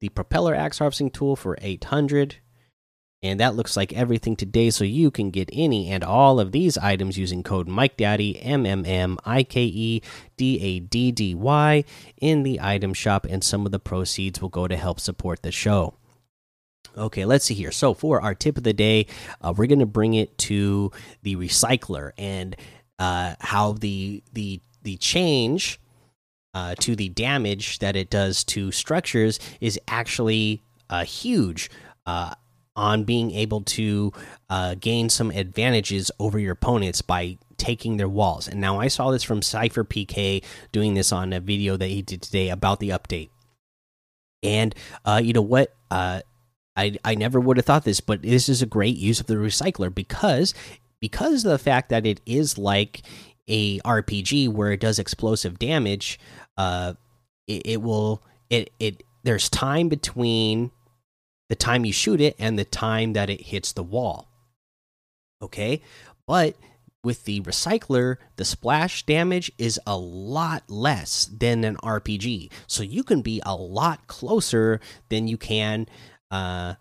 The 0.00 0.08
Propeller 0.08 0.54
Axe 0.54 0.78
harvesting 0.78 1.10
tool 1.10 1.36
for 1.36 1.58
800 1.60 2.38
and 3.22 3.40
that 3.40 3.56
looks 3.56 3.76
like 3.76 3.92
everything 3.92 4.36
today, 4.36 4.70
so 4.70 4.84
you 4.84 5.10
can 5.10 5.30
get 5.30 5.50
any 5.52 5.90
and 5.90 6.04
all 6.04 6.38
of 6.38 6.52
these 6.52 6.78
items 6.78 7.18
using 7.18 7.42
code 7.42 7.66
MikeDaddy, 7.66 8.38
M 8.42 8.64
M 8.64 8.84
M 8.86 9.18
I 9.24 9.42
K 9.42 9.64
E 9.64 10.02
D 10.36 10.60
A 10.60 10.80
D 10.80 11.10
D 11.10 11.34
Y, 11.34 11.84
in 12.20 12.44
the 12.44 12.60
item 12.60 12.94
shop, 12.94 13.26
and 13.28 13.42
some 13.42 13.66
of 13.66 13.72
the 13.72 13.80
proceeds 13.80 14.40
will 14.40 14.48
go 14.48 14.68
to 14.68 14.76
help 14.76 15.00
support 15.00 15.42
the 15.42 15.50
show. 15.50 15.94
Okay, 16.98 17.24
let's 17.24 17.44
see 17.44 17.54
here. 17.54 17.70
So, 17.70 17.94
for 17.94 18.20
our 18.20 18.34
tip 18.34 18.58
of 18.58 18.64
the 18.64 18.72
day, 18.72 19.06
uh, 19.40 19.54
we're 19.56 19.66
going 19.66 19.78
to 19.78 19.86
bring 19.86 20.14
it 20.14 20.36
to 20.38 20.90
the 21.22 21.36
recycler 21.36 22.10
and 22.18 22.56
uh, 22.98 23.34
how 23.40 23.72
the 23.72 24.22
the 24.32 24.60
the 24.82 24.96
change 24.96 25.80
uh, 26.54 26.74
to 26.80 26.96
the 26.96 27.08
damage 27.08 27.78
that 27.78 27.94
it 27.94 28.10
does 28.10 28.42
to 28.44 28.72
structures 28.72 29.38
is 29.60 29.78
actually 29.88 30.62
uh, 30.90 31.04
huge. 31.04 31.70
Uh, 32.06 32.34
on 32.74 33.02
being 33.02 33.32
able 33.32 33.60
to 33.62 34.12
uh, 34.50 34.76
gain 34.78 35.08
some 35.08 35.32
advantages 35.32 36.12
over 36.20 36.38
your 36.38 36.52
opponents 36.52 37.02
by 37.02 37.36
taking 37.56 37.96
their 37.96 38.08
walls. 38.08 38.46
And 38.46 38.60
now 38.60 38.78
I 38.78 38.86
saw 38.86 39.10
this 39.10 39.24
from 39.24 39.42
Cypher 39.42 39.82
PK 39.82 40.44
doing 40.70 40.94
this 40.94 41.10
on 41.10 41.32
a 41.32 41.40
video 41.40 41.76
that 41.76 41.88
he 41.88 42.02
did 42.02 42.22
today 42.22 42.50
about 42.50 42.78
the 42.78 42.90
update. 42.90 43.30
And 44.44 44.76
you 45.20 45.32
know 45.32 45.42
what? 45.42 45.74
I 46.78 46.96
I 47.04 47.14
never 47.16 47.40
would 47.40 47.56
have 47.56 47.66
thought 47.66 47.84
this, 47.84 48.00
but 48.00 48.22
this 48.22 48.48
is 48.48 48.62
a 48.62 48.66
great 48.66 48.96
use 48.96 49.20
of 49.20 49.26
the 49.26 49.34
recycler 49.34 49.94
because 49.94 50.54
because 51.00 51.44
of 51.44 51.50
the 51.50 51.58
fact 51.58 51.90
that 51.90 52.06
it 52.06 52.20
is 52.24 52.56
like 52.56 53.02
a 53.48 53.80
RPG 53.80 54.48
where 54.50 54.72
it 54.72 54.80
does 54.80 54.98
explosive 54.98 55.58
damage. 55.58 56.20
Uh, 56.56 56.94
it, 57.46 57.62
it 57.64 57.82
will 57.82 58.22
it 58.48 58.70
it 58.78 59.02
there's 59.24 59.48
time 59.48 59.88
between 59.88 60.70
the 61.48 61.56
time 61.56 61.84
you 61.84 61.92
shoot 61.92 62.20
it 62.20 62.36
and 62.38 62.58
the 62.58 62.64
time 62.64 63.14
that 63.14 63.30
it 63.30 63.40
hits 63.40 63.72
the 63.72 63.82
wall. 63.82 64.28
Okay, 65.42 65.82
but 66.26 66.56
with 67.04 67.24
the 67.24 67.40
recycler, 67.40 68.16
the 68.36 68.44
splash 68.44 69.04
damage 69.06 69.50
is 69.56 69.80
a 69.86 69.96
lot 69.96 70.68
less 70.68 71.26
than 71.26 71.64
an 71.64 71.76
RPG. 71.76 72.50
So 72.66 72.82
you 72.82 73.02
can 73.02 73.22
be 73.22 73.40
a 73.46 73.54
lot 73.54 74.08
closer 74.08 74.80
than 75.08 75.28
you 75.28 75.38
can 75.38 75.86
uh, 76.30 76.74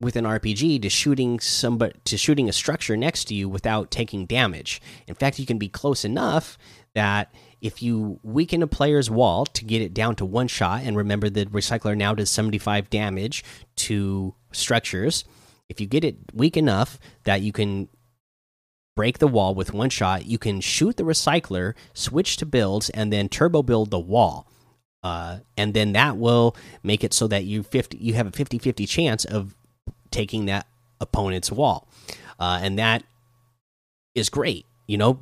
with 0.00 0.16
an 0.16 0.24
RPG 0.24 0.80
to 0.82 0.88
shooting 0.88 1.38
somebody 1.40 1.94
to 2.04 2.16
shooting 2.16 2.48
a 2.48 2.52
structure 2.52 2.96
next 2.96 3.24
to 3.26 3.34
you 3.34 3.48
without 3.48 3.90
taking 3.90 4.26
damage. 4.26 4.80
In 5.06 5.14
fact, 5.14 5.38
you 5.38 5.46
can 5.46 5.58
be 5.58 5.68
close 5.68 6.04
enough 6.04 6.56
that 6.94 7.32
if 7.60 7.82
you 7.82 8.18
weaken 8.22 8.62
a 8.62 8.66
player's 8.66 9.10
wall 9.10 9.44
to 9.44 9.64
get 9.64 9.82
it 9.82 9.92
down 9.92 10.16
to 10.16 10.24
one 10.24 10.48
shot, 10.48 10.82
and 10.82 10.96
remember 10.96 11.28
the 11.28 11.46
recycler 11.46 11.96
now 11.96 12.14
does 12.14 12.30
75 12.30 12.88
damage 12.88 13.44
to 13.76 14.34
structures, 14.52 15.24
if 15.68 15.80
you 15.80 15.86
get 15.86 16.04
it 16.04 16.16
weak 16.32 16.56
enough 16.56 16.98
that 17.24 17.42
you 17.42 17.52
can 17.52 17.88
break 18.96 19.18
the 19.18 19.28
wall 19.28 19.54
with 19.54 19.72
one 19.72 19.90
shot, 19.90 20.26
you 20.26 20.38
can 20.38 20.60
shoot 20.60 20.96
the 20.96 21.04
recycler, 21.04 21.74
switch 21.94 22.36
to 22.38 22.46
builds, 22.46 22.90
and 22.90 23.12
then 23.12 23.28
turbo 23.28 23.62
build 23.62 23.90
the 23.90 24.00
wall. 24.00 24.50
Uh, 25.02 25.38
and 25.56 25.72
then 25.74 25.92
that 25.92 26.16
will 26.16 26.54
make 26.82 27.02
it 27.02 27.14
so 27.14 27.26
that 27.26 27.44
you 27.44 27.62
50 27.62 27.96
you 27.96 28.14
have 28.14 28.26
a 28.26 28.30
50 28.30 28.58
50 28.58 28.86
chance 28.86 29.24
of 29.24 29.54
taking 30.10 30.46
that 30.46 30.66
opponent's 31.00 31.50
wall. 31.50 31.88
Uh, 32.38 32.58
and 32.62 32.78
that 32.78 33.02
is 34.14 34.28
great. 34.28 34.66
You 34.86 34.98
know, 34.98 35.20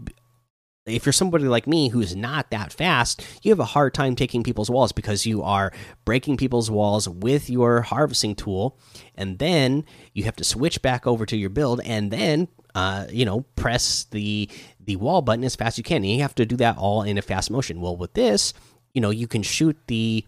if 0.89 1.05
you're 1.05 1.13
somebody 1.13 1.45
like 1.45 1.67
me 1.67 1.89
who's 1.91 2.17
not 2.17 2.51
that 2.51 2.73
fast, 2.73 3.25
you 3.43 3.51
have 3.51 3.61
a 3.61 3.65
hard 3.67 3.95
time 3.95 4.17
taking 4.17 4.43
people's 4.43 4.71
walls 4.71 4.93
because 4.93 5.27
you 5.27 5.43
are 5.43 5.73
breaking 6.05 6.37
people's 6.37 6.71
walls 6.71 7.09
with 7.09 7.51
your 7.51 7.83
harvesting 7.83 8.35
tool, 8.35 8.79
and 9.15 9.39
then 9.39 9.85
you 10.15 10.25
have 10.25 10.37
to 10.37 10.45
switch 10.45 10.81
back 10.83 11.07
over 11.07 11.27
to 11.27 11.37
your 11.37 11.51
build, 11.51 11.81
and 11.85 12.11
then 12.11 12.49
uh, 12.75 13.07
you 13.11 13.25
know 13.25 13.43
press 13.57 14.05
the 14.11 14.49
the 14.81 14.97
wall 14.97 15.21
button 15.21 15.45
as 15.45 15.57
fast 15.57 15.75
as 15.75 15.79
you 15.79 15.85
can. 15.85 15.99
And 15.99 16.07
you 16.07 16.23
have 16.23 16.35
to 16.37 16.47
do 16.47 16.57
that 16.57 16.79
all 16.79 17.03
in 17.03 17.19
a 17.19 17.23
fast 17.23 17.51
motion. 17.51 17.81
Well, 17.81 17.97
with 17.97 18.15
this, 18.15 18.55
you 18.93 19.01
know, 19.01 19.11
you 19.11 19.27
can 19.27 19.43
shoot 19.43 19.77
the 19.87 20.25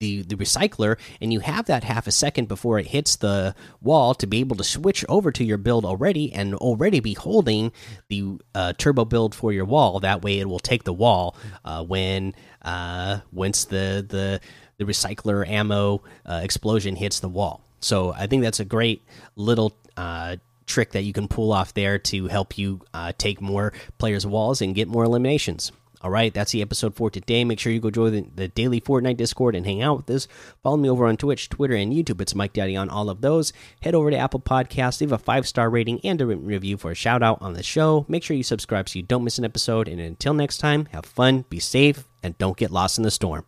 the 0.00 0.22
the 0.22 0.36
recycler 0.36 0.98
and 1.20 1.32
you 1.32 1.40
have 1.40 1.66
that 1.66 1.84
half 1.84 2.06
a 2.06 2.12
second 2.12 2.48
before 2.48 2.78
it 2.78 2.88
hits 2.88 3.16
the 3.16 3.54
wall 3.80 4.14
to 4.14 4.26
be 4.26 4.40
able 4.40 4.56
to 4.56 4.64
switch 4.64 5.04
over 5.08 5.30
to 5.30 5.44
your 5.44 5.56
build 5.56 5.84
already 5.84 6.32
and 6.32 6.54
already 6.54 7.00
be 7.00 7.14
holding 7.14 7.72
the 8.08 8.38
uh, 8.54 8.72
turbo 8.76 9.04
build 9.04 9.34
for 9.34 9.52
your 9.52 9.64
wall. 9.64 10.00
That 10.00 10.22
way 10.22 10.40
it 10.40 10.48
will 10.48 10.58
take 10.58 10.84
the 10.84 10.92
wall 10.92 11.36
uh, 11.64 11.84
when 11.84 12.34
uh, 12.62 13.20
once 13.32 13.64
the 13.64 14.04
the 14.06 14.40
the 14.76 14.84
recycler 14.84 15.48
ammo 15.48 16.02
uh, 16.26 16.40
explosion 16.42 16.96
hits 16.96 17.20
the 17.20 17.28
wall. 17.28 17.62
So 17.80 18.12
i 18.12 18.26
think 18.26 18.42
that's 18.42 18.60
a 18.60 18.64
great 18.64 19.02
little 19.36 19.76
uh, 19.96 20.36
trick 20.66 20.92
that 20.92 21.02
you 21.02 21.12
can 21.12 21.28
pull 21.28 21.52
off 21.52 21.74
there 21.74 21.98
to 21.98 22.26
help 22.26 22.58
you 22.58 22.80
uh, 22.92 23.12
take 23.16 23.40
more 23.40 23.72
players 23.98 24.26
walls 24.26 24.60
and 24.60 24.74
get 24.74 24.88
more 24.88 25.04
eliminations 25.04 25.70
all 26.04 26.10
right, 26.10 26.34
that's 26.34 26.52
the 26.52 26.60
episode 26.60 26.94
for 26.94 27.08
today. 27.08 27.46
Make 27.46 27.58
sure 27.58 27.72
you 27.72 27.80
go 27.80 27.90
join 27.90 28.12
the, 28.12 28.26
the, 28.34 28.48
daily 28.48 28.78
Fortnite 28.78 29.16
Discord 29.16 29.56
and 29.56 29.64
hang 29.64 29.80
out 29.80 29.96
with 29.96 30.10
us. 30.10 30.28
Follow 30.62 30.76
me 30.76 30.90
over 30.90 31.06
on 31.06 31.16
Twitch, 31.16 31.48
Twitter, 31.48 31.74
and 31.74 31.94
YouTube. 31.94 32.20
It's 32.20 32.34
Mike 32.34 32.52
Daddy 32.52 32.76
on 32.76 32.90
all 32.90 33.08
of 33.08 33.22
those. 33.22 33.54
Head 33.80 33.94
over 33.94 34.10
to 34.10 34.16
Apple 34.18 34.40
Podcasts, 34.40 35.00
leave 35.00 35.12
a 35.12 35.18
five 35.18 35.48
star 35.48 35.70
rating 35.70 36.00
and 36.04 36.20
a 36.20 36.26
review 36.26 36.76
for 36.76 36.90
a 36.90 36.94
shout 36.94 37.22
out 37.22 37.38
on 37.40 37.54
the 37.54 37.62
show. 37.62 38.04
Make 38.06 38.22
sure 38.22 38.36
you 38.36 38.42
subscribe 38.42 38.86
so 38.86 38.98
you 38.98 39.02
don't 39.02 39.24
miss 39.24 39.38
an 39.38 39.46
episode. 39.46 39.88
And 39.88 39.98
until 39.98 40.34
next 40.34 40.58
time, 40.58 40.88
have 40.92 41.06
fun, 41.06 41.46
be 41.48 41.58
safe, 41.58 42.06
and 42.22 42.36
don't 42.36 42.58
get 42.58 42.70
lost 42.70 42.98
in 42.98 43.04
the 43.04 43.10
storm. 43.10 43.46